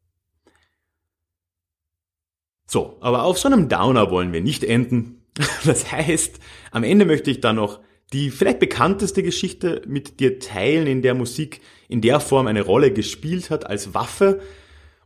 So, 2.65 2.97
aber 3.01 3.23
auf 3.23 3.37
so 3.37 3.47
einem 3.47 3.69
Downer 3.69 4.09
wollen 4.11 4.33
wir 4.33 4.41
nicht 4.41 4.63
enden. 4.63 5.19
Das 5.65 5.91
heißt, 5.91 6.39
am 6.71 6.83
Ende 6.83 7.05
möchte 7.05 7.31
ich 7.31 7.41
dann 7.41 7.55
noch 7.55 7.79
die 8.11 8.29
vielleicht 8.29 8.59
bekannteste 8.59 9.23
Geschichte 9.23 9.81
mit 9.87 10.19
dir 10.19 10.39
teilen, 10.39 10.85
in 10.85 11.01
der 11.01 11.15
Musik 11.15 11.61
in 11.89 12.01
der 12.01 12.19
Form 12.19 12.47
eine 12.47 12.61
Rolle 12.61 12.93
gespielt 12.93 13.49
hat 13.49 13.65
als 13.65 13.93
Waffe. 13.95 14.41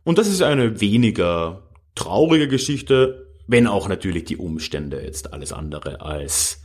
Und 0.04 0.18
das 0.18 0.28
ist 0.28 0.42
eine 0.42 0.80
weniger 0.80 1.62
traurige 1.94 2.48
Geschichte, 2.48 3.26
wenn 3.46 3.66
auch 3.66 3.88
natürlich 3.88 4.24
die 4.24 4.36
Umstände 4.36 5.00
jetzt 5.02 5.32
alles 5.32 5.52
andere 5.52 6.02
als 6.02 6.62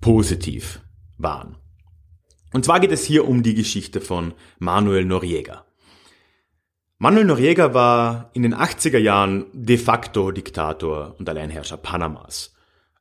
positiv 0.00 0.80
waren. 1.18 1.56
Und 2.52 2.64
zwar 2.64 2.78
geht 2.78 2.92
es 2.92 3.04
hier 3.04 3.26
um 3.26 3.42
die 3.42 3.54
Geschichte 3.54 4.00
von 4.00 4.32
Manuel 4.60 5.04
Noriega. 5.04 5.64
Manuel 7.04 7.26
Noriega 7.26 7.74
war 7.74 8.30
in 8.32 8.44
den 8.44 8.54
80er 8.54 8.96
Jahren 8.96 9.44
de 9.52 9.76
facto 9.76 10.30
Diktator 10.30 11.14
und 11.18 11.28
Alleinherrscher 11.28 11.76
Panamas. 11.76 12.54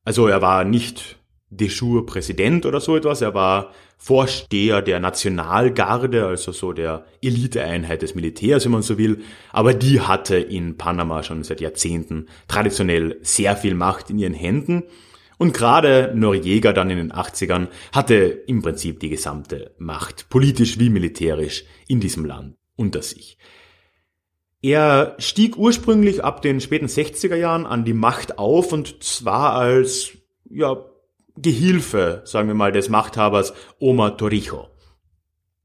Also 0.04 0.28
er 0.28 0.42
war 0.42 0.66
nicht 0.66 1.20
de 1.50 1.70
jure 1.70 2.06
Präsident 2.06 2.66
oder 2.66 2.82
so 2.82 2.98
etwas, 2.98 3.22
er 3.22 3.34
war 3.34 3.72
Vorsteher 3.98 4.82
der 4.82 5.00
Nationalgarde, 5.00 6.26
also 6.26 6.52
so 6.52 6.74
der 6.74 7.06
Eliteeinheit 7.22 8.02
des 8.02 8.13
Militärs, 8.13 8.66
wenn 8.66 8.74
man 8.74 8.82
so 8.82 8.98
will, 8.98 9.22
aber 9.54 9.74
die 9.74 10.02
hatte 10.02 10.36
in 10.36 10.76
Panama 10.76 11.24
schon 11.24 11.46
seit 11.46 11.62
Jahrzehnten 11.62 12.28
traditionell 12.50 13.20
sehr 13.22 13.56
viel 13.56 13.74
Macht 13.74 14.10
in 14.10 14.20
ihren 14.20 14.34
Händen 14.34 14.84
und 15.38 15.54
gerade 15.54 16.12
Noriega 16.13 16.74
dann 16.74 16.89
in 16.89 16.98
den 16.98 17.13
80ern 17.13 17.70
hatte 17.94 18.16
im 18.16 18.62
Prinzip 18.63 19.00
die 19.00 19.08
gesamte 19.08 19.74
Macht, 19.78 20.28
politisch 20.28 20.78
wie 20.78 20.89
militärisch, 20.89 21.63
in 21.88 22.02
diesem 22.02 22.26
Land 22.26 22.58
unter 22.76 23.02
sich. 23.02 23.38
Er 24.63 25.15
stieg 25.19 25.58
ursprünglich 25.58 26.23
ab 26.23 26.41
den 26.41 26.62
späten 26.62 26.86
60er 26.86 27.36
Jahren 27.36 27.65
an 27.65 27.84
die 27.84 27.93
Macht 27.93 28.39
auf 28.39 28.71
und 28.71 29.04
zwar 29.04 29.56
als 29.56 30.12
ja, 30.49 30.78
Gehilfe, 31.36 32.21
sagen 32.23 32.47
wir 32.47 32.56
mal, 32.56 32.71
des 32.71 32.88
Machthabers 32.88 33.54
Omar 33.80 34.15
Torrijos. 34.15 34.67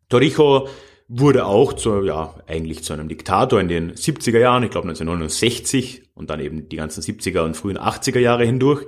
Torrijos 0.08 0.68
wurde 1.06 1.46
auch 1.46 1.74
zu, 1.74 2.02
ja, 2.02 2.34
eigentlich 2.48 2.82
zu 2.82 2.92
einem 2.92 3.08
Diktator 3.08 3.60
in 3.60 3.68
den 3.68 3.92
70er 3.92 4.40
Jahren, 4.40 4.64
ich 4.64 4.70
glaube 4.70 4.88
1969 4.88 6.10
und 6.14 6.28
dann 6.28 6.40
eben 6.40 6.68
die 6.68 6.76
ganzen 6.76 7.00
70er 7.00 7.44
und 7.44 7.56
frühen 7.56 7.78
80er 7.78 8.18
Jahre 8.18 8.44
hindurch. 8.44 8.84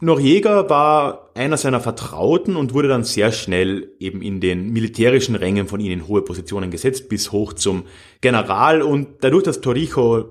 Noriega 0.00 0.70
war 0.70 1.23
einer 1.34 1.56
seiner 1.56 1.80
Vertrauten 1.80 2.56
und 2.56 2.74
wurde 2.74 2.88
dann 2.88 3.04
sehr 3.04 3.32
schnell 3.32 3.92
eben 3.98 4.22
in 4.22 4.40
den 4.40 4.72
militärischen 4.72 5.34
Rängen 5.34 5.66
von 5.66 5.80
ihnen 5.80 6.00
in 6.00 6.08
hohe 6.08 6.22
Positionen 6.22 6.70
gesetzt, 6.70 7.08
bis 7.08 7.32
hoch 7.32 7.52
zum 7.52 7.84
General. 8.20 8.82
Und 8.82 9.22
dadurch, 9.22 9.42
dass 9.42 9.60
Torrijos 9.60 10.26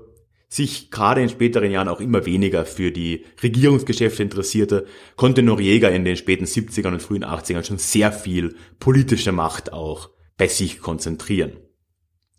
sich 0.48 0.90
gerade 0.90 1.20
in 1.20 1.28
späteren 1.28 1.70
Jahren 1.70 1.88
auch 1.88 2.00
immer 2.00 2.26
weniger 2.26 2.64
für 2.64 2.90
die 2.90 3.24
Regierungsgeschäfte 3.42 4.22
interessierte, 4.22 4.86
konnte 5.16 5.42
Noriega 5.42 5.88
in 5.88 6.04
den 6.04 6.16
späten 6.16 6.44
70ern 6.44 6.92
und 6.92 7.02
frühen 7.02 7.24
80ern 7.24 7.64
schon 7.64 7.78
sehr 7.78 8.12
viel 8.12 8.54
politische 8.78 9.32
Macht 9.32 9.72
auch 9.72 10.10
bei 10.36 10.48
sich 10.48 10.80
konzentrieren. 10.80 11.52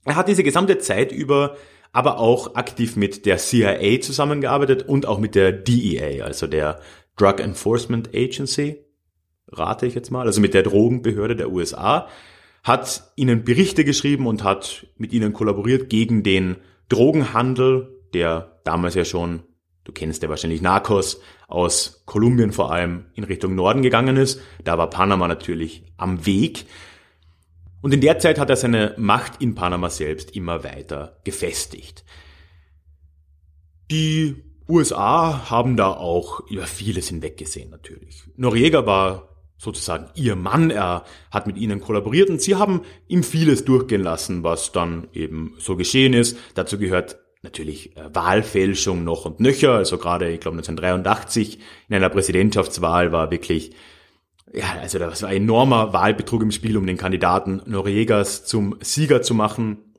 Er 0.06 0.16
hat 0.16 0.28
diese 0.28 0.44
gesamte 0.44 0.78
Zeit 0.78 1.12
über 1.12 1.58
aber 1.92 2.20
auch 2.20 2.56
aktiv 2.56 2.98
mit 2.98 3.26
der 3.26 3.38
CIA 3.38 4.02
zusammengearbeitet 4.02 4.84
und 4.84 5.06
auch 5.06 5.18
mit 5.18 5.34
der 5.34 5.54
DEA, 5.54 6.26
also 6.26 6.46
der 6.46 6.82
Drug 7.18 7.40
Enforcement 7.40 8.10
Agency, 8.14 8.84
rate 9.52 9.86
ich 9.86 9.96
jetzt 9.96 10.12
mal, 10.12 10.26
also 10.26 10.42
mit 10.42 10.54
der 10.54 10.64
Drogenbehörde 10.64 11.36
der 11.36 11.52
USA, 11.52 12.08
hat 12.64 13.12
ihnen 13.16 13.44
Berichte 13.44 13.86
geschrieben 13.86 14.26
und 14.28 14.44
hat 14.44 14.88
mit 14.98 15.14
ihnen 15.14 15.34
kollaboriert 15.34 15.90
gegen 15.90 16.24
den 16.24 16.58
Drogenhandel, 16.90 18.02
der 18.14 18.60
damals 18.64 18.96
ja 18.96 19.06
schon, 19.06 19.44
du 19.84 19.92
kennst 19.92 20.24
ja 20.24 20.30
wahrscheinlich 20.30 20.62
Narcos, 20.62 21.22
aus 21.48 22.04
Kolumbien 22.06 22.52
vor 22.52 22.72
allem 22.72 23.06
in 23.14 23.24
Richtung 23.24 23.56
Norden 23.56 23.84
gegangen 23.84 24.18
ist. 24.18 24.42
Da 24.64 24.78
war 24.78 24.90
Panama 24.90 25.28
natürlich 25.28 25.84
am 25.98 26.26
Weg. 26.26 26.66
Und 27.82 27.94
in 27.94 28.02
der 28.02 28.18
Zeit 28.18 28.40
hat 28.40 28.50
er 28.50 28.56
seine 28.56 28.96
Macht 28.98 29.42
in 29.42 29.54
Panama 29.54 29.92
selbst 29.92 30.36
immer 30.36 30.64
weiter 30.64 31.20
gefestigt. 31.24 32.04
Die 33.92 34.44
USA 34.68 35.50
haben 35.50 35.78
da 35.78 35.92
auch 35.92 36.42
über 36.50 36.66
vieles 36.66 37.10
hinweggesehen 37.10 37.70
natürlich. 37.70 38.24
Noriega 38.36 38.86
war 38.86 39.30
sozusagen 39.58 40.08
ihr 40.16 40.36
Mann, 40.36 40.70
er 40.70 41.04
hat 41.32 41.48
mit 41.48 41.58
ihnen 41.58 41.80
kollaboriert 41.80 42.30
und 42.30 42.42
sie 42.42 42.56
haben 42.56 42.82
ihm 43.08 43.24
vieles 43.24 43.66
durchgehen 43.66 44.02
lassen, 44.02 44.44
was 44.44 44.72
dann 44.72 45.08
eben 45.14 45.54
so 45.58 45.76
geschehen 45.76 46.14
ist. 46.14 46.38
Dazu 46.56 46.78
gehört 46.78 47.18
natürlich 47.44 47.96
äh, 47.96 48.14
Wahlfälschung 48.14 49.04
noch 49.04 49.26
und 49.26 49.40
nöcher, 49.40 49.74
also 49.74 49.98
gerade, 49.98 50.30
ich 50.32 50.42
glaube 50.42 50.58
1983 50.58 51.60
in 51.88 51.96
einer 51.96 52.10
Präsidentschaftswahl 52.10 53.12
war 53.12 53.32
wirklich, 53.32 53.72
ja, 54.54 54.66
also 54.82 55.00
das 55.00 55.24
war 55.24 55.32
enormer 55.32 55.94
Wahlbetrug 55.94 56.42
im 56.42 56.52
Spiel, 56.52 56.76
um 56.76 56.86
den 56.86 56.98
Kandidaten 56.98 57.62
Noriegas 57.66 58.46
zum 58.46 58.76
Sieger 58.82 59.22
zu 59.22 59.34
machen. 59.34 59.95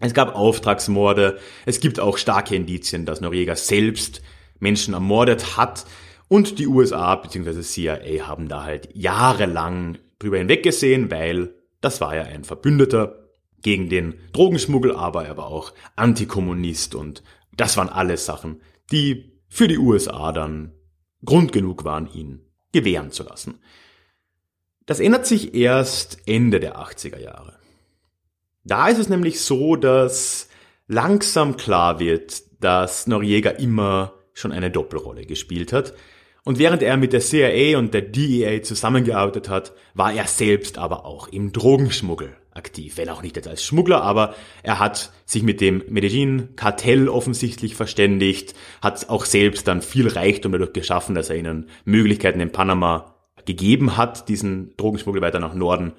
Es 0.00 0.14
gab 0.14 0.34
Auftragsmorde. 0.34 1.38
Es 1.66 1.80
gibt 1.80 2.00
auch 2.00 2.18
starke 2.18 2.54
Indizien, 2.54 3.06
dass 3.06 3.20
Noriega 3.20 3.56
selbst 3.56 4.22
Menschen 4.58 4.94
ermordet 4.94 5.56
hat. 5.56 5.86
Und 6.28 6.58
die 6.58 6.66
USA 6.66 7.14
bzw. 7.16 7.60
CIA 7.60 8.26
haben 8.26 8.48
da 8.48 8.64
halt 8.64 8.88
jahrelang 8.94 9.98
drüber 10.18 10.38
hinweggesehen, 10.38 11.10
weil 11.10 11.54
das 11.80 12.00
war 12.00 12.16
ja 12.16 12.22
ein 12.22 12.44
Verbündeter 12.44 13.28
gegen 13.62 13.88
den 13.88 14.14
Drogenschmuggel, 14.32 14.94
aber 14.94 15.24
er 15.24 15.36
war 15.36 15.46
auch 15.46 15.72
Antikommunist 15.96 16.94
und 16.94 17.22
das 17.56 17.76
waren 17.76 17.88
alles 17.88 18.26
Sachen, 18.26 18.60
die 18.90 19.40
für 19.48 19.68
die 19.68 19.78
USA 19.78 20.32
dann 20.32 20.72
Grund 21.24 21.52
genug 21.52 21.84
waren, 21.84 22.08
ihn 22.12 22.40
gewähren 22.72 23.10
zu 23.10 23.22
lassen. 23.22 23.60
Das 24.86 25.00
ändert 25.00 25.26
sich 25.26 25.54
erst 25.54 26.18
Ende 26.26 26.60
der 26.60 26.78
80er 26.78 27.18
Jahre. 27.18 27.53
Da 28.64 28.88
ist 28.88 28.98
es 28.98 29.08
nämlich 29.08 29.40
so, 29.40 29.76
dass 29.76 30.48
langsam 30.88 31.56
klar 31.56 32.00
wird, 32.00 32.42
dass 32.60 33.06
Noriega 33.06 33.50
immer 33.50 34.14
schon 34.32 34.52
eine 34.52 34.70
Doppelrolle 34.70 35.26
gespielt 35.26 35.72
hat. 35.72 35.94
Und 36.44 36.58
während 36.58 36.82
er 36.82 36.96
mit 36.96 37.12
der 37.12 37.20
CIA 37.20 37.78
und 37.78 37.94
der 37.94 38.02
DEA 38.02 38.62
zusammengearbeitet 38.62 39.48
hat, 39.48 39.72
war 39.94 40.12
er 40.12 40.26
selbst 40.26 40.76
aber 40.76 41.06
auch 41.06 41.28
im 41.28 41.52
Drogenschmuggel 41.52 42.36
aktiv. 42.52 42.96
Wenn 42.96 43.08
auch 43.08 43.22
nicht 43.22 43.46
als 43.46 43.64
Schmuggler, 43.64 44.02
aber 44.02 44.34
er 44.62 44.78
hat 44.78 45.12
sich 45.24 45.42
mit 45.42 45.60
dem 45.60 45.82
Medellin-Kartell 45.88 47.08
offensichtlich 47.08 47.74
verständigt, 47.74 48.54
hat 48.82 49.08
auch 49.08 49.24
selbst 49.24 49.66
dann 49.68 49.82
viel 49.82 50.08
Reichtum 50.08 50.52
dadurch 50.52 50.72
geschaffen, 50.72 51.14
dass 51.14 51.30
er 51.30 51.36
ihnen 51.36 51.68
Möglichkeiten 51.84 52.40
in 52.40 52.52
Panama 52.52 53.14
gegeben 53.44 53.96
hat, 53.96 54.28
diesen 54.28 54.76
Drogenschmuggel 54.76 55.22
weiter 55.22 55.40
nach 55.40 55.54
Norden 55.54 55.92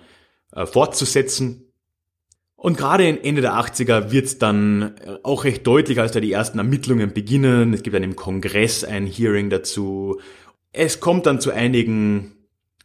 äh, 0.51 0.65
fortzusetzen. 0.65 1.64
Und 2.65 2.78
gerade 2.78 3.08
Ende 3.21 3.41
der 3.41 3.54
80er 3.54 4.10
wird 4.10 4.25
es 4.25 4.39
dann 4.39 4.95
äh, 4.97 5.19
auch 5.21 5.43
recht 5.43 5.67
deutlich, 5.67 5.99
als 5.99 6.13
da 6.13 6.19
die 6.19 6.32
ersten 6.32 6.58
Ermittlungen 6.58 7.13
beginnen. 7.13 7.75
Es 7.75 7.84
gibt 7.84 7.95
dann 7.95 8.01
im 8.01 8.15
Kongress 8.15 8.84
ein 8.84 9.06
Hearing 9.06 9.51
dazu. 9.51 10.19
Es 10.71 10.99
kommt 10.99 11.28
dann 11.28 11.39
zu 11.39 11.51
einigen 11.51 12.34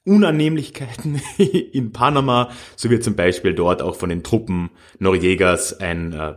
Unannehmlichkeiten 0.04 1.22
in 1.72 1.92
Panama. 1.92 2.50
So 2.76 2.90
wird 2.90 3.02
zum 3.02 3.16
Beispiel 3.16 3.54
dort 3.54 3.80
auch 3.80 3.96
von 3.96 4.10
den 4.10 4.22
Truppen 4.22 4.68
Noriegas 4.98 5.80
ein, 5.80 6.12
äh, 6.12 6.34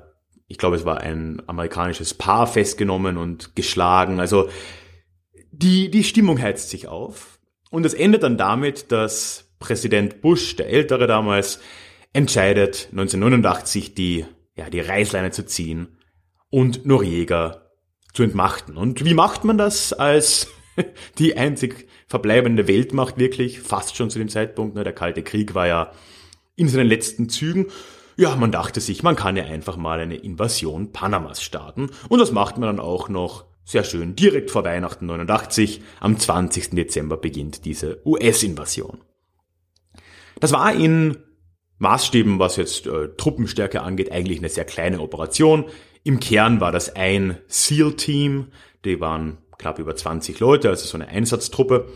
ich 0.48 0.58
glaube 0.58 0.78
es 0.78 0.86
war 0.86 1.02
ein 1.02 1.42
amerikanisches 1.46 2.14
Paar 2.14 2.48
festgenommen 2.48 3.18
und 3.18 3.58
geschlagen. 3.58 4.22
Also 4.22 4.48
die, 5.52 5.92
die 5.92 6.06
Stimmung 6.06 6.42
heizt 6.42 6.70
sich 6.70 6.88
auf. 6.88 7.40
Und 7.72 7.86
es 7.86 7.94
endet 7.94 8.24
dann 8.24 8.38
damit, 8.38 8.94
dass 8.94 9.52
Präsident 9.60 10.22
Bush, 10.22 10.56
der 10.56 10.70
Ältere 10.70 11.08
damals, 11.08 11.60
entscheidet 12.14 12.90
1989 12.92 13.96
die, 13.96 14.26
ja, 14.56 14.70
die 14.70 14.80
Reißleine 14.80 15.32
zu 15.32 15.46
ziehen 15.46 15.98
und 16.50 16.86
Noriega 16.86 17.64
zu 18.14 18.24
entmachten. 18.24 18.78
Und 18.78 19.04
wie 19.04 19.16
macht 19.16 19.44
man 19.44 19.58
das 19.58 19.92
als 19.92 20.48
die 21.18 21.36
einzig 21.36 21.88
verbleibende 22.08 22.68
Weltmacht 22.68 23.18
wirklich, 23.18 23.60
fast 23.60 23.98
schon 23.98 24.10
zu 24.10 24.20
dem 24.20 24.30
Zeitpunkt, 24.30 24.76
ne, 24.76 24.84
der 24.84 24.94
Kalte 24.94 25.24
Krieg 25.24 25.56
war 25.56 25.68
ja 25.68 25.92
in 26.56 26.68
seinen 26.68 26.88
letzten 26.88 27.30
Zügen. 27.30 27.68
Ja, 28.16 28.36
man 28.36 28.52
dachte 28.52 28.80
sich, 28.80 29.02
man 29.02 29.16
kann 29.16 29.36
ja 29.36 29.46
einfach 29.46 29.76
mal 29.76 30.00
eine 30.00 30.18
Invasion 30.18 30.92
Panamas 30.92 31.42
starten. 31.42 31.90
Und 32.10 32.20
das 32.20 32.32
macht 32.32 32.60
man 32.60 32.68
dann 32.68 32.80
auch 32.80 33.10
noch 33.10 33.46
sehr 33.66 33.84
schön 33.84 34.16
direkt 34.16 34.52
vor 34.52 34.64
Weihnachten 34.64 35.08
89. 35.08 35.82
Am 36.00 36.20
20. 36.20 36.72
Dezember 36.72 37.18
beginnt 37.18 37.66
diese 37.66 38.06
US-Invasion. 38.06 39.02
Das 40.40 40.52
war 40.52 40.74
in 40.76 41.18
Maßstäben, 41.84 42.40
was 42.40 42.56
jetzt 42.56 42.88
äh, 42.88 43.10
Truppenstärke 43.16 43.82
angeht, 43.82 44.12
eigentlich 44.12 44.40
eine 44.40 44.50
sehr 44.50 44.66
kleine 44.66 45.00
Operation. 45.00 45.66
Im 46.04 46.20
Kern 46.20 46.60
war 46.60 46.72
das 46.72 46.96
ein 46.96 47.38
SEAL-Team, 47.48 48.48
die 48.84 49.00
waren 49.00 49.38
knapp 49.58 49.80
über 49.80 49.96
20 49.96 50.40
Leute, 50.40 50.70
also 50.70 50.86
so 50.86 50.98
eine 50.98 51.08
Einsatztruppe. 51.08 51.88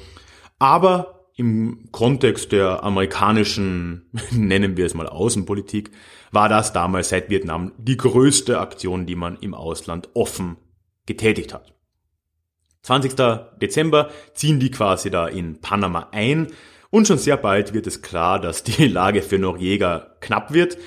Aber 0.60 1.26
im 1.36 1.89
Kontext 1.91 2.52
der 2.52 2.84
amerikanischen, 2.84 4.10
nennen 4.32 4.78
wir 4.78 4.86
es 4.86 4.93
mal 4.93 5.08
Außenpolitik, 5.08 5.91
war 6.32 6.50
das 6.50 6.73
damals 6.73 7.10
seit 7.10 7.30
Vietnam 7.30 7.71
die 7.78 7.97
größte 7.97 8.60
Aktion, 8.60 9.06
die 9.06 9.15
man 9.15 9.38
im 9.39 9.54
Ausland 9.54 10.10
offen 10.13 10.58
getätigt 11.06 11.54
hat. 11.54 11.73
20. 12.84 13.13
Dezember 13.62 14.10
ziehen 14.34 14.60
die 14.60 14.71
quasi 14.71 15.10
da 15.10 15.28
in 15.28 15.60
Panama 15.60 16.10
ein 16.12 16.47
und 16.89 17.08
schon 17.08 17.17
sehr 17.17 17.38
bald 17.38 17.73
wird 17.73 17.88
es 17.88 18.02
klar, 18.02 18.39
dass 18.39 18.63
die 18.63 18.88
Lage 18.88 19.21
für 19.21 19.38
Noriega 19.38 20.15
knapp 20.21 20.54
wird. 20.54 20.78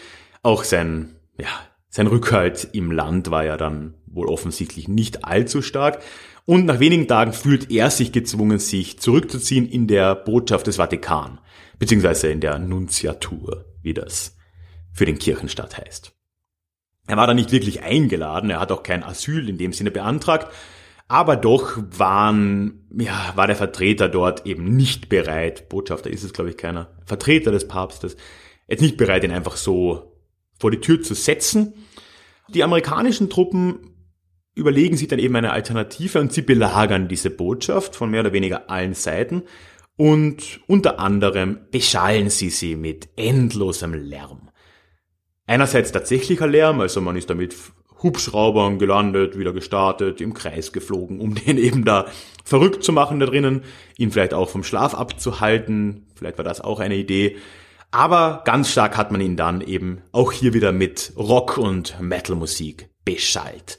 Auch 0.43 0.65
sein, 0.65 1.17
ja, 1.39 1.49
sein 1.89 2.07
Rückhalt 2.07 2.69
im 2.73 2.93
Land 2.93 3.31
war 3.31 3.45
ja 3.45 3.57
dann 3.57 3.95
wohl 4.07 4.29
offensichtlich 4.29 4.89
nicht 4.89 5.25
allzu 5.25 5.63
stark. 5.63 6.03
Und 6.47 6.67
nach 6.67 6.81
wenigen 6.81 7.07
Tagen 7.07 7.33
fühlt 7.33 7.71
er 7.71 7.91
sich 7.91 8.13
gezwungen, 8.13 8.59
sich 8.59 8.99
zurückzuziehen 8.99 9.69
in 9.69 9.87
der 9.87 10.15
Botschaft 10.15 10.67
des 10.67 10.77
Vatikan, 10.77 11.39
beziehungsweise 11.79 12.29
in 12.29 12.41
der 12.41 12.59
Nunziatur, 12.59 13.67
wie 13.83 13.95
das 13.95 14.37
für 14.93 15.07
den 15.07 15.19
Kirchenstaat 15.19 15.79
heißt. 15.79 16.13
Er 17.07 17.17
war 17.17 17.27
da 17.27 17.35
nicht 17.35 17.53
wirklich 17.53 17.83
eingeladen, 17.83 18.51
er 18.51 18.61
hat 18.61 18.73
auch 18.73 18.83
kein 18.83 19.03
Asyl 19.03 19.49
in 19.49 19.59
dem 19.59 19.73
Sinne 19.73 19.91
beantragt, 19.91 20.53
aber 21.11 21.35
doch 21.35 21.77
waren, 21.99 22.87
ja, 22.97 23.33
war 23.35 23.49
der 23.49 23.57
Vertreter 23.57 24.09
dort 24.09 24.47
eben 24.47 24.77
nicht 24.77 25.09
bereit, 25.09 25.69
Botschafter 25.69 26.09
ist 26.09 26.23
es 26.23 26.33
glaube 26.33 26.51
ich 26.51 26.57
keiner, 26.57 26.93
Vertreter 27.05 27.51
des 27.51 27.67
Papstes, 27.67 28.17
jetzt 28.69 28.81
nicht 28.81 28.97
bereit, 28.97 29.25
ihn 29.25 29.33
einfach 29.33 29.57
so 29.57 30.17
vor 30.57 30.71
die 30.71 30.79
Tür 30.79 31.03
zu 31.03 31.15
setzen. 31.15 31.75
Die 32.55 32.63
amerikanischen 32.63 33.29
Truppen 33.29 33.91
überlegen 34.55 34.97
sich 34.97 35.09
dann 35.09 35.19
eben 35.19 35.35
eine 35.35 35.51
Alternative 35.51 36.21
und 36.21 36.33
sie 36.33 36.43
belagern 36.43 37.09
diese 37.09 37.31
Botschaft 37.31 37.97
von 37.97 38.09
mehr 38.09 38.21
oder 38.21 38.33
weniger 38.33 38.71
allen 38.71 38.95
Seiten 38.95 39.43
und 39.97 40.61
unter 40.69 41.01
anderem 41.01 41.59
beschallen 41.73 42.31
sie 42.31 42.51
sie 42.51 42.77
mit 42.77 43.09
endlosem 43.17 43.95
Lärm. 43.95 44.51
Einerseits 45.45 45.91
tatsächlicher 45.91 46.47
Lärm, 46.47 46.81
also 46.81 47.01
man 47.01 47.17
ist 47.17 47.31
damit 47.31 47.57
Hubschraubern 48.03 48.79
gelandet, 48.79 49.39
wieder 49.39 49.53
gestartet, 49.53 50.21
im 50.21 50.35
Kreis 50.35 50.73
geflogen, 50.73 51.21
um 51.21 51.35
den 51.47 51.59
eben 51.59 51.85
da 51.85 52.07
verrückt 52.45 52.83
zu 52.85 52.93
machen 52.93 53.21
da 53.21 53.27
drinnen, 53.27 53.63
ihn 53.97 54.11
vielleicht 54.11 54.35
auch 54.35 54.49
vom 54.49 54.65
Schlaf 54.65 54.95
abzuhalten, 54.95 56.07
vielleicht 56.15 56.39
war 56.39 56.45
das 56.45 56.61
auch 56.61 56.81
eine 56.81 56.97
Idee. 56.97 57.37
Aber 57.91 58.43
ganz 58.45 58.71
stark 58.71 58.97
hat 58.97 59.11
man 59.11 59.21
ihn 59.21 59.37
dann 59.37 59.61
eben 59.61 60.03
auch 60.13 60.31
hier 60.33 60.55
wieder 60.55 60.71
mit 60.71 61.13
Rock- 61.17 61.59
und 61.59 62.01
Metal-Musik 62.01 62.89
beschallt. 63.05 63.79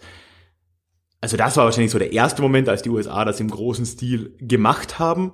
Also 1.21 1.37
das 1.37 1.55
war 1.55 1.65
wahrscheinlich 1.65 1.91
so 1.91 1.99
der 1.99 2.11
erste 2.11 2.41
Moment, 2.41 2.67
als 2.67 2.81
die 2.81 2.89
USA 2.89 3.23
das 3.23 3.39
im 3.39 3.49
großen 3.49 3.85
Stil 3.85 4.35
gemacht 4.39 4.99
haben. 4.99 5.33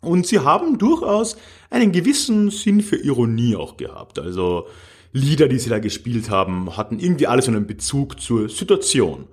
Und 0.00 0.26
sie 0.26 0.40
haben 0.40 0.76
durchaus 0.76 1.36
einen 1.70 1.92
gewissen 1.92 2.50
Sinn 2.50 2.82
für 2.82 2.96
Ironie 2.96 3.56
auch 3.56 3.78
gehabt. 3.78 4.18
Also 4.18 4.66
Lieder, 5.16 5.46
die 5.46 5.60
sie 5.60 5.70
da 5.70 5.78
gespielt 5.78 6.28
haben, 6.28 6.76
hatten 6.76 6.98
irgendwie 6.98 7.28
alles 7.28 7.46
einen 7.46 7.68
Bezug 7.68 8.20
zur 8.20 8.48
Situation. 8.48 9.28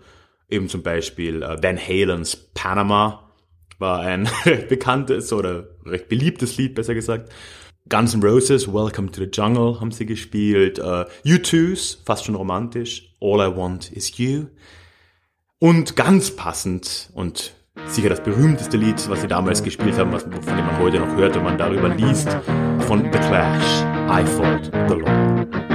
Eben 0.47 0.69
zum 0.69 0.83
Beispiel 0.83 1.41
äh, 1.41 1.57
Van 1.61 1.77
Halens 1.77 2.35
Panama 2.53 3.31
war 3.79 4.01
ein 4.01 4.29
bekanntes 4.69 5.33
oder 5.33 5.69
recht 5.83 6.07
beliebtes 6.07 6.57
Lied, 6.57 6.75
besser 6.75 6.93
gesagt. 6.93 7.31
Guns 7.89 8.13
N' 8.13 8.21
Roses, 8.21 8.71
Welcome 8.71 9.11
to 9.11 9.21
the 9.21 9.29
Jungle 9.33 9.81
haben 9.81 9.89
sie 9.91 10.05
gespielt. 10.05 10.77
Uh, 10.77 11.05
U2s, 11.25 11.97
fast 12.05 12.25
schon 12.25 12.35
romantisch. 12.35 13.15
All 13.19 13.39
I 13.39 13.57
Want 13.57 13.91
Is 13.91 14.15
You. 14.19 14.45
Und 15.57 15.95
ganz 15.95 16.35
passend 16.35 17.09
und 17.15 17.55
sicher 17.87 18.09
das 18.09 18.21
berühmteste 18.21 18.77
Lied, 18.77 19.09
was 19.09 19.21
sie 19.21 19.27
damals 19.27 19.63
gespielt 19.63 19.97
haben, 19.97 20.11
was, 20.11 20.23
von 20.23 20.31
dem 20.31 20.65
man 20.65 20.77
heute 20.77 20.99
noch 20.99 21.15
hört, 21.15 21.35
wenn 21.35 21.43
man 21.43 21.57
darüber 21.57 21.89
liest, 21.89 22.29
von 22.81 23.01
The 23.11 23.19
Clash, 23.19 23.83
I 24.09 24.23
Fought 24.25 24.71
the 24.87 24.95
Law. 24.95 25.70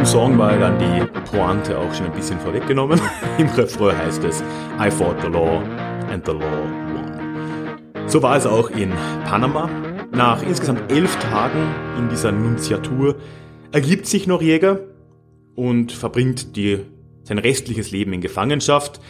Dem 0.00 0.06
Song 0.06 0.38
war 0.38 0.56
dann 0.56 0.78
die 0.78 1.04
Pointe 1.30 1.76
auch 1.76 1.92
schon 1.92 2.06
ein 2.06 2.12
bisschen 2.12 2.40
vorweggenommen. 2.40 2.98
Im 3.38 3.48
Refrain 3.48 3.98
heißt 3.98 4.24
es 4.24 4.42
I 4.80 4.90
fought 4.90 5.20
the 5.20 5.28
law 5.28 5.62
and 6.10 6.24
the 6.24 6.32
law 6.32 6.40
won. 6.40 8.08
So 8.08 8.22
war 8.22 8.34
es 8.34 8.46
auch 8.46 8.70
in 8.70 8.92
Panama. 9.26 9.68
Nach 10.10 10.42
insgesamt 10.42 10.90
elf 10.90 11.18
Tagen 11.18 11.74
in 11.98 12.08
dieser 12.08 12.32
Nunziatur 12.32 13.16
ergibt 13.72 14.06
sich 14.06 14.26
Noriega 14.26 14.78
und 15.54 15.92
verbringt 15.92 16.56
die, 16.56 16.78
sein 17.24 17.36
restliches 17.36 17.90
Leben 17.90 18.14
in 18.14 18.22
Gefangenschaft. 18.22 19.02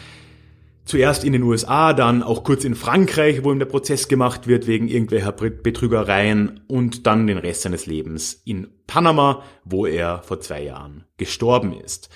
Zuerst 0.83 1.23
in 1.23 1.33
den 1.33 1.43
USA, 1.43 1.93
dann 1.93 2.23
auch 2.23 2.43
kurz 2.43 2.63
in 2.63 2.75
Frankreich, 2.75 3.43
wo 3.43 3.51
ihm 3.51 3.59
der 3.59 3.67
Prozess 3.67 4.07
gemacht 4.07 4.47
wird 4.47 4.65
wegen 4.65 4.87
irgendwelcher 4.87 5.31
Betrügereien 5.31 6.61
und 6.67 7.05
dann 7.05 7.27
den 7.27 7.37
Rest 7.37 7.61
seines 7.61 7.85
Lebens 7.85 8.41
in 8.45 8.67
Panama, 8.87 9.43
wo 9.63 9.85
er 9.85 10.23
vor 10.23 10.39
zwei 10.39 10.63
Jahren 10.63 11.05
gestorben 11.17 11.73
ist. 11.73 12.09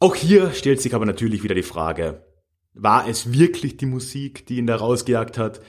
Auch 0.00 0.14
hier 0.14 0.52
stellt 0.52 0.80
sich 0.80 0.94
aber 0.94 1.06
natürlich 1.06 1.42
wieder 1.44 1.54
die 1.54 1.62
Frage, 1.62 2.24
war 2.74 3.06
es 3.06 3.32
wirklich 3.32 3.76
die 3.76 3.86
Musik, 3.86 4.46
die 4.46 4.56
ihn 4.56 4.66
da 4.66 4.76
rausgejagt 4.76 5.36
hat? 5.36 5.60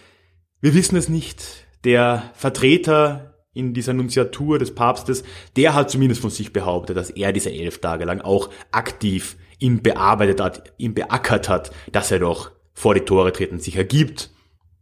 Wir 0.62 0.74
wissen 0.74 0.96
es 0.96 1.10
nicht. 1.10 1.68
Der 1.84 2.32
Vertreter 2.34 3.34
in 3.54 3.74
dieser 3.74 3.94
Nunziatur 3.94 4.58
des 4.58 4.74
Papstes, 4.74 5.24
der 5.58 5.74
hat 5.74 5.92
zumindest 5.92 6.22
von 6.22 6.30
sich 6.30 6.54
behauptet, 6.54 6.98
dass 6.98 7.10
er 7.10 7.34
diese 7.34 7.52
elf 7.52 7.80
Tage 7.80 8.06
lang 8.06 8.22
auch 8.22 8.50
aktiv 8.72 9.36
ihn 9.64 9.82
bearbeitet 9.82 10.42
hat, 10.42 10.74
ihn 10.78 10.94
beackert 10.94 11.48
hat, 11.48 11.72
dass 11.94 12.12
er 12.12 12.20
doch 12.20 12.52
vor 12.74 12.94
die 12.94 13.06
Tore 13.06 13.32
treten 13.32 13.60
sich 13.60 13.78
ergibt. 13.78 14.30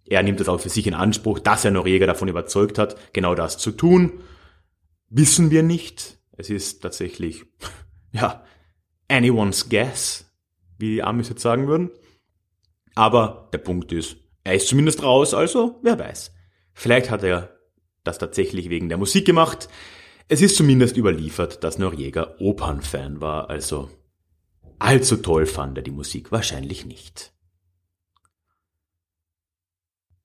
Er 0.08 0.24
nimmt 0.24 0.42
es 0.42 0.50
auch 0.50 0.60
für 0.60 0.70
sich 0.70 0.88
in 0.88 0.96
Anspruch, 0.96 1.40
dass 1.40 1.64
er 1.64 1.72
Noriega 1.72 2.08
davon 2.08 2.28
überzeugt 2.28 2.80
hat, 2.80 2.96
genau 3.14 3.36
das 3.36 3.60
zu 3.60 3.72
tun. 3.72 4.24
Wissen 5.08 5.52
wir 5.52 5.62
nicht. 5.62 6.18
Es 6.36 6.50
ist 6.50 6.82
tatsächlich, 6.82 7.46
ja, 8.12 8.44
anyone's 9.08 9.70
guess, 9.70 10.26
wie 10.80 10.96
die 10.96 11.04
Amis 11.04 11.30
jetzt 11.30 11.44
sagen 11.44 11.68
würden. 11.68 11.92
Aber 12.96 13.50
der 13.54 13.60
Punkt 13.60 13.92
ist, 13.92 14.18
er 14.44 14.56
ist 14.56 14.68
zumindest 14.68 15.04
raus, 15.04 15.36
also 15.36 15.80
wer 15.84 16.00
weiß. 16.00 16.34
Vielleicht 16.74 17.12
hat 17.12 17.24
er 17.24 17.56
das 18.04 18.18
tatsächlich 18.18 18.72
wegen 18.72 18.90
der 18.90 18.98
Musik 18.98 19.26
gemacht. 19.26 19.70
Es 20.28 20.42
ist 20.42 20.56
zumindest 20.56 20.98
überliefert, 20.98 21.64
dass 21.64 21.78
Noriega 21.78 22.36
Opernfan 22.40 23.22
war, 23.22 23.50
also 23.52 23.90
allzu 24.82 25.18
toll 25.18 25.46
fand 25.46 25.78
er 25.78 25.84
die 25.84 25.92
Musik 25.92 26.32
wahrscheinlich 26.32 26.86
nicht. 26.86 27.34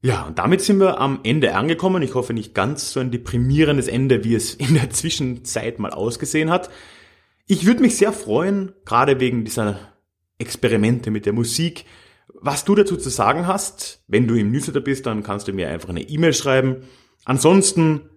Ja, 0.02 0.22
und 0.22 0.38
damit 0.38 0.60
sind 0.60 0.78
wir 0.78 1.00
am 1.00 1.20
Ende 1.24 1.54
angekommen. 1.54 2.02
Ich 2.02 2.14
hoffe 2.14 2.32
nicht 2.32 2.54
ganz 2.54 2.92
so 2.92 3.00
ein 3.00 3.10
deprimierendes 3.10 3.88
Ende, 3.88 4.24
wie 4.24 4.34
es 4.34 4.54
in 4.54 4.74
der 4.74 4.90
Zwischenzeit 4.90 5.78
mal 5.78 5.90
ausgesehen 5.90 6.50
hat. 6.50 6.70
Ich 7.46 7.66
würde 7.66 7.80
mich 7.80 7.96
sehr 7.96 8.12
freuen, 8.12 8.72
gerade 8.84 9.20
wegen 9.20 9.44
dieser 9.44 9.78
Experimente 10.38 11.10
mit 11.10 11.26
der 11.26 11.32
Musik, 11.32 11.86
was 12.28 12.64
du 12.64 12.74
dazu 12.74 12.96
zu 12.96 13.08
sagen 13.08 13.46
hast. 13.46 14.04
Wenn 14.06 14.28
du 14.28 14.34
im 14.34 14.52
Newsletter 14.52 14.80
bist, 14.80 15.06
dann 15.06 15.22
kannst 15.22 15.48
du 15.48 15.52
mir 15.52 15.68
einfach 15.68 15.88
eine 15.88 16.02
E-Mail 16.02 16.34
schreiben. 16.34 16.82
Ansonsten 17.24 18.10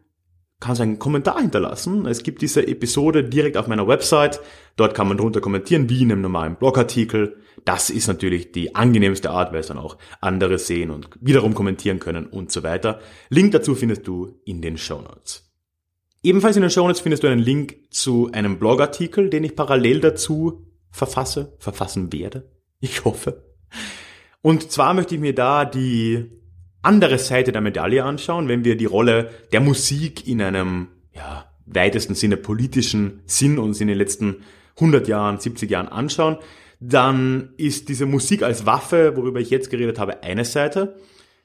kannst 0.59 0.81
einen 0.81 0.99
Kommentar 0.99 1.39
hinterlassen. 1.39 2.05
Es 2.05 2.23
gibt 2.23 2.41
diese 2.41 2.67
Episode 2.67 3.23
direkt 3.23 3.57
auf 3.57 3.67
meiner 3.67 3.87
Website. 3.87 4.41
Dort 4.75 4.93
kann 4.93 5.07
man 5.07 5.17
drunter 5.17 5.41
kommentieren, 5.41 5.89
wie 5.89 6.01
in 6.01 6.11
einem 6.11 6.21
normalen 6.21 6.55
Blogartikel. 6.55 7.37
Das 7.65 7.89
ist 7.89 8.07
natürlich 8.07 8.51
die 8.51 8.75
angenehmste 8.75 9.31
Art, 9.31 9.51
weil 9.51 9.61
es 9.61 9.67
dann 9.67 9.77
auch 9.77 9.97
andere 10.21 10.57
sehen 10.57 10.91
und 10.91 11.09
wiederum 11.21 11.53
kommentieren 11.53 11.99
können 11.99 12.25
und 12.25 12.51
so 12.51 12.63
weiter. 12.63 12.99
Link 13.29 13.51
dazu 13.51 13.75
findest 13.75 14.07
du 14.07 14.39
in 14.45 14.61
den 14.61 14.77
Show 14.77 15.01
Notes. 15.01 15.49
Ebenfalls 16.23 16.57
in 16.57 16.61
den 16.61 16.71
Show 16.71 16.85
Notes 16.85 17.01
findest 17.01 17.23
du 17.23 17.27
einen 17.27 17.41
Link 17.41 17.77
zu 17.91 18.29
einem 18.33 18.59
Blogartikel, 18.59 19.29
den 19.29 19.45
ich 19.45 19.55
parallel 19.55 20.01
dazu 20.01 20.65
verfasse, 20.91 21.55
verfassen 21.59 22.11
werde. 22.11 22.51
Ich 22.81 23.05
hoffe. 23.05 23.45
Und 24.41 24.71
zwar 24.71 24.93
möchte 24.93 25.15
ich 25.15 25.21
mir 25.21 25.35
da 25.35 25.65
die 25.65 26.38
andere 26.81 27.17
Seite 27.17 27.51
der 27.51 27.61
Medaille 27.61 28.03
anschauen, 28.03 28.47
wenn 28.47 28.63
wir 28.63 28.77
die 28.77 28.85
Rolle 28.85 29.29
der 29.51 29.59
Musik 29.59 30.27
in 30.27 30.41
einem 30.41 30.87
ja, 31.13 31.45
weitesten 31.65 32.15
Sinne 32.15 32.37
politischen 32.37 33.21
Sinn 33.25 33.59
uns 33.59 33.81
in 33.81 33.87
den 33.87 33.97
letzten 33.97 34.43
100 34.75 35.07
Jahren, 35.07 35.39
70 35.39 35.69
Jahren 35.69 35.87
anschauen, 35.87 36.37
dann 36.79 37.49
ist 37.57 37.89
diese 37.89 38.05
Musik 38.05 38.43
als 38.43 38.65
Waffe, 38.65 39.17
worüber 39.17 39.39
ich 39.39 39.49
jetzt 39.49 39.69
geredet 39.69 39.99
habe, 39.99 40.23
eine 40.23 40.45
Seite. 40.45 40.95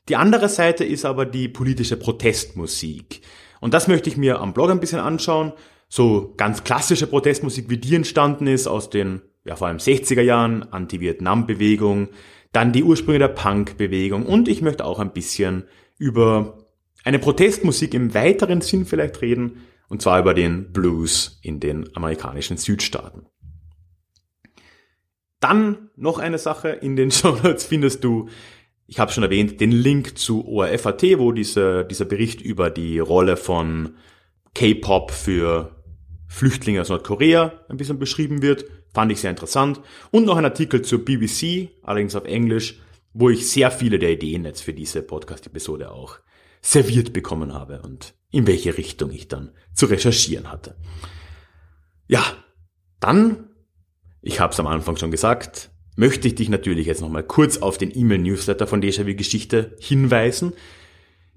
Die 0.08 0.16
andere 0.16 0.48
Seite 0.48 0.84
ist 0.84 1.04
aber 1.04 1.26
die 1.26 1.48
politische 1.48 1.96
Protestmusik. 1.96 3.22
Und 3.60 3.74
das 3.74 3.88
möchte 3.88 4.08
ich 4.08 4.16
mir 4.16 4.40
am 4.40 4.52
Blog 4.52 4.70
ein 4.70 4.80
bisschen 4.80 5.00
anschauen. 5.00 5.52
So 5.88 6.34
ganz 6.36 6.62
klassische 6.62 7.06
Protestmusik, 7.06 7.68
wie 7.68 7.78
die 7.78 7.94
entstanden 7.94 8.46
ist 8.46 8.66
aus 8.66 8.90
den, 8.90 9.22
ja, 9.44 9.56
vor 9.56 9.68
allem 9.68 9.78
60er 9.78 10.22
Jahren, 10.22 10.62
Anti-Vietnam-Bewegung, 10.62 12.08
dann 12.54 12.72
die 12.72 12.84
Ursprünge 12.84 13.18
der 13.18 13.28
Punk-Bewegung 13.28 14.24
und 14.24 14.48
ich 14.48 14.62
möchte 14.62 14.84
auch 14.84 15.00
ein 15.00 15.12
bisschen 15.12 15.64
über 15.98 16.64
eine 17.02 17.18
Protestmusik 17.18 17.92
im 17.94 18.14
weiteren 18.14 18.60
Sinn 18.60 18.86
vielleicht 18.86 19.20
reden, 19.20 19.64
und 19.88 20.00
zwar 20.00 20.20
über 20.20 20.34
den 20.34 20.72
Blues 20.72 21.38
in 21.42 21.60
den 21.60 21.94
amerikanischen 21.96 22.56
Südstaaten. 22.56 23.26
Dann 25.40 25.90
noch 25.96 26.18
eine 26.18 26.38
Sache, 26.38 26.68
in 26.70 26.96
den 26.96 27.10
Show 27.10 27.36
Notes 27.42 27.64
findest 27.64 28.04
du, 28.04 28.28
ich 28.86 29.00
habe 29.00 29.10
schon 29.10 29.24
erwähnt, 29.24 29.60
den 29.60 29.72
Link 29.72 30.16
zu 30.16 30.46
ORF.at, 30.46 31.02
wo 31.18 31.32
diese, 31.32 31.84
dieser 31.84 32.04
Bericht 32.04 32.40
über 32.40 32.70
die 32.70 33.00
Rolle 33.00 33.36
von 33.36 33.96
K-Pop 34.54 35.10
für 35.10 35.74
Flüchtlinge 36.28 36.80
aus 36.80 36.88
Nordkorea 36.88 37.52
ein 37.68 37.76
bisschen 37.76 37.98
beschrieben 37.98 38.42
wird. 38.42 38.64
Fand 38.94 39.10
ich 39.10 39.20
sehr 39.20 39.30
interessant. 39.30 39.80
Und 40.12 40.24
noch 40.24 40.36
ein 40.36 40.44
Artikel 40.44 40.82
zur 40.82 41.04
BBC, 41.04 41.70
allerdings 41.82 42.14
auf 42.14 42.24
Englisch, 42.24 42.80
wo 43.12 43.28
ich 43.28 43.50
sehr 43.50 43.72
viele 43.72 43.98
der 43.98 44.12
Ideen 44.12 44.44
jetzt 44.44 44.62
für 44.62 44.72
diese 44.72 45.02
Podcast-Episode 45.02 45.90
auch 45.90 46.18
serviert 46.62 47.12
bekommen 47.12 47.52
habe 47.52 47.82
und 47.82 48.14
in 48.30 48.46
welche 48.46 48.78
Richtung 48.78 49.10
ich 49.10 49.28
dann 49.28 49.50
zu 49.74 49.86
recherchieren 49.86 50.50
hatte. 50.50 50.76
Ja, 52.06 52.24
dann, 53.00 53.48
ich 54.22 54.40
habe 54.40 54.52
es 54.52 54.60
am 54.60 54.66
Anfang 54.66 54.96
schon 54.96 55.10
gesagt, 55.10 55.70
möchte 55.96 56.28
ich 56.28 56.36
dich 56.36 56.48
natürlich 56.48 56.86
jetzt 56.86 57.00
nochmal 57.00 57.24
kurz 57.24 57.58
auf 57.58 57.78
den 57.78 57.96
E-Mail-Newsletter 57.96 58.66
von 58.66 58.80
Déjà-vu 58.80 59.14
Geschichte 59.14 59.76
hinweisen. 59.80 60.52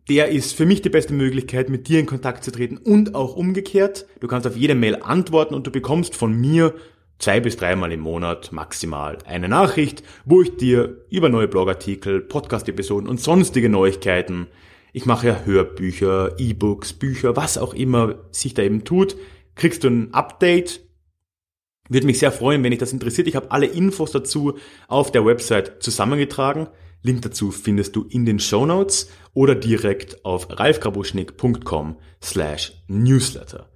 Der 0.09 0.29
ist 0.29 0.53
für 0.53 0.65
mich 0.65 0.81
die 0.81 0.89
beste 0.89 1.13
Möglichkeit, 1.13 1.69
mit 1.69 1.87
dir 1.87 1.99
in 1.99 2.05
Kontakt 2.05 2.43
zu 2.43 2.51
treten 2.51 2.77
und 2.77 3.13
auch 3.13 3.35
umgekehrt. 3.35 4.05
Du 4.19 4.27
kannst 4.27 4.47
auf 4.47 4.55
jede 4.55 4.75
Mail 4.75 5.01
antworten 5.01 5.53
und 5.53 5.67
du 5.67 5.71
bekommst 5.71 6.15
von 6.15 6.33
mir 6.33 6.73
zwei 7.19 7.39
bis 7.39 7.57
dreimal 7.57 7.91
im 7.91 8.01
Monat 8.01 8.51
maximal 8.51 9.17
eine 9.25 9.49
Nachricht, 9.49 10.03
wo 10.25 10.41
ich 10.41 10.57
dir 10.57 11.05
über 11.09 11.29
neue 11.29 11.47
Blogartikel, 11.47 12.21
Podcast-Episoden 12.21 13.09
und 13.09 13.19
sonstige 13.19 13.69
Neuigkeiten, 13.69 14.47
ich 14.93 15.05
mache 15.05 15.27
ja 15.27 15.45
Hörbücher, 15.45 16.39
E-Books, 16.39 16.93
Bücher, 16.93 17.35
was 17.35 17.57
auch 17.57 17.75
immer 17.75 18.15
sich 18.31 18.53
da 18.53 18.63
eben 18.63 18.83
tut, 18.83 19.15
kriegst 19.53 19.83
du 19.83 19.89
ein 19.89 20.13
Update. 20.13 20.81
Würde 21.89 22.07
mich 22.07 22.19
sehr 22.19 22.31
freuen, 22.31 22.63
wenn 22.63 22.71
dich 22.71 22.79
das 22.79 22.93
interessiert. 22.93 23.27
Ich 23.27 23.35
habe 23.35 23.51
alle 23.51 23.67
Infos 23.67 24.11
dazu 24.11 24.57
auf 24.87 25.11
der 25.11 25.25
Website 25.25 25.83
zusammengetragen. 25.83 26.67
Link 27.03 27.21
dazu 27.21 27.51
findest 27.51 27.95
du 27.95 28.05
in 28.09 28.25
den 28.25 28.39
Show 28.39 28.65
Notes 28.65 29.09
oder 29.33 29.55
direkt 29.55 30.25
auf 30.25 30.47
ralfgrabuschnick.com 30.49 31.97
slash 32.21 32.73
newsletter. 32.87 33.69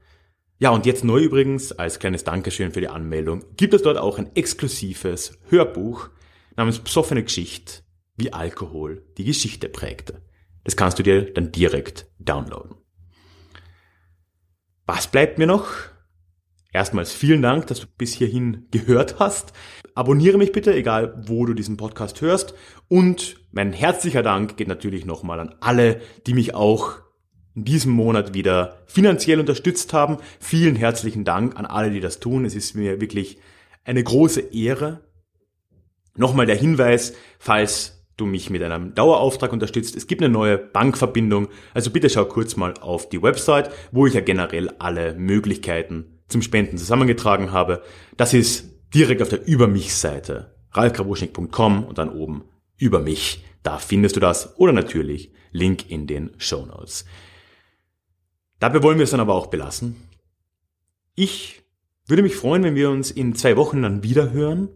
Ja, 0.61 0.69
und 0.69 0.85
jetzt 0.85 1.03
neu 1.03 1.17
übrigens, 1.21 1.71
als 1.71 1.97
kleines 1.97 2.23
Dankeschön 2.23 2.71
für 2.71 2.81
die 2.81 2.87
Anmeldung, 2.87 3.43
gibt 3.57 3.73
es 3.73 3.81
dort 3.81 3.97
auch 3.97 4.19
ein 4.19 4.29
exklusives 4.35 5.39
Hörbuch 5.49 6.11
namens 6.55 6.77
Psoffene 6.77 7.23
Geschichte, 7.23 7.81
wie 8.15 8.31
Alkohol 8.31 9.03
die 9.17 9.23
Geschichte 9.23 9.69
prägte. 9.69 10.21
Das 10.63 10.77
kannst 10.77 10.99
du 10.99 11.03
dir 11.03 11.33
dann 11.33 11.51
direkt 11.51 12.11
downloaden. 12.19 12.75
Was 14.85 15.07
bleibt 15.07 15.39
mir 15.39 15.47
noch? 15.47 15.65
Erstmals 16.71 17.11
vielen 17.11 17.41
Dank, 17.41 17.65
dass 17.65 17.79
du 17.79 17.87
bis 17.97 18.13
hierhin 18.13 18.67
gehört 18.69 19.17
hast. 19.17 19.53
Abonniere 19.95 20.37
mich 20.37 20.51
bitte, 20.51 20.75
egal 20.75 21.23
wo 21.25 21.47
du 21.47 21.55
diesen 21.55 21.77
Podcast 21.77 22.21
hörst. 22.21 22.53
Und 22.87 23.37
mein 23.51 23.73
herzlicher 23.73 24.21
Dank 24.21 24.57
geht 24.57 24.67
natürlich 24.67 25.05
nochmal 25.05 25.39
an 25.39 25.55
alle, 25.59 26.01
die 26.27 26.35
mich 26.35 26.53
auch 26.53 27.01
in 27.55 27.65
diesem 27.65 27.91
Monat 27.91 28.33
wieder 28.33 28.77
finanziell 28.85 29.39
unterstützt 29.39 29.93
haben. 29.93 30.17
Vielen 30.39 30.75
herzlichen 30.75 31.23
Dank 31.23 31.57
an 31.57 31.65
alle, 31.65 31.91
die 31.91 31.99
das 31.99 32.19
tun. 32.19 32.45
Es 32.45 32.55
ist 32.55 32.75
mir 32.75 33.01
wirklich 33.01 33.37
eine 33.83 34.03
große 34.03 34.53
Ehre. 34.53 35.01
Nochmal 36.15 36.45
der 36.45 36.55
Hinweis, 36.55 37.13
falls 37.39 38.05
du 38.17 38.25
mich 38.25 38.49
mit 38.49 38.61
einem 38.61 38.93
Dauerauftrag 38.93 39.51
unterstützt. 39.51 39.95
Es 39.95 40.07
gibt 40.07 40.21
eine 40.21 40.31
neue 40.31 40.57
Bankverbindung. 40.57 41.47
Also 41.73 41.89
bitte 41.89 42.09
schau 42.09 42.25
kurz 42.25 42.55
mal 42.55 42.73
auf 42.79 43.09
die 43.09 43.21
Website, 43.21 43.71
wo 43.91 44.05
ich 44.05 44.13
ja 44.13 44.21
generell 44.21 44.69
alle 44.79 45.15
Möglichkeiten 45.15 46.19
zum 46.27 46.41
Spenden 46.41 46.77
zusammengetragen 46.77 47.51
habe. 47.51 47.81
Das 48.17 48.33
ist 48.33 48.69
direkt 48.93 49.21
auf 49.21 49.29
der 49.29 49.45
Über 49.45 49.67
mich 49.67 49.93
Seite. 49.95 50.55
ralfgrabuschnik.com 50.71 51.83
und 51.83 51.97
dann 51.97 52.09
oben 52.09 52.45
über 52.77 52.99
mich. 52.99 53.43
Da 53.63 53.77
findest 53.77 54.15
du 54.15 54.19
das 54.19 54.57
oder 54.57 54.73
natürlich 54.73 55.31
Link 55.51 55.89
in 55.89 56.07
den 56.07 56.31
Show 56.37 56.65
Notes. 56.65 57.05
Dabei 58.61 58.83
wollen 58.83 58.99
wir 58.99 59.05
es 59.05 59.11
dann 59.11 59.19
aber 59.19 59.33
auch 59.33 59.47
belassen. 59.47 59.95
Ich 61.15 61.63
würde 62.05 62.21
mich 62.21 62.35
freuen, 62.35 62.63
wenn 62.63 62.75
wir 62.75 62.91
uns 62.91 63.09
in 63.09 63.33
zwei 63.33 63.57
Wochen 63.57 63.81
dann 63.81 64.03
wieder 64.03 64.31
hören, 64.31 64.69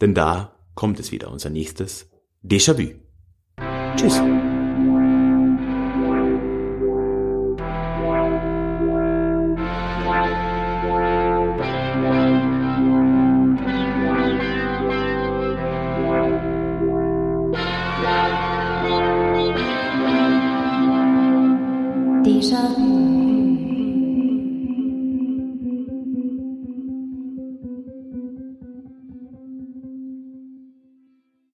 denn 0.00 0.14
da 0.14 0.56
kommt 0.74 0.98
es 0.98 1.12
wieder, 1.12 1.30
unser 1.30 1.50
nächstes 1.50 2.08
Déjà-vu. 2.42 2.94
Tschüss. 3.96 4.20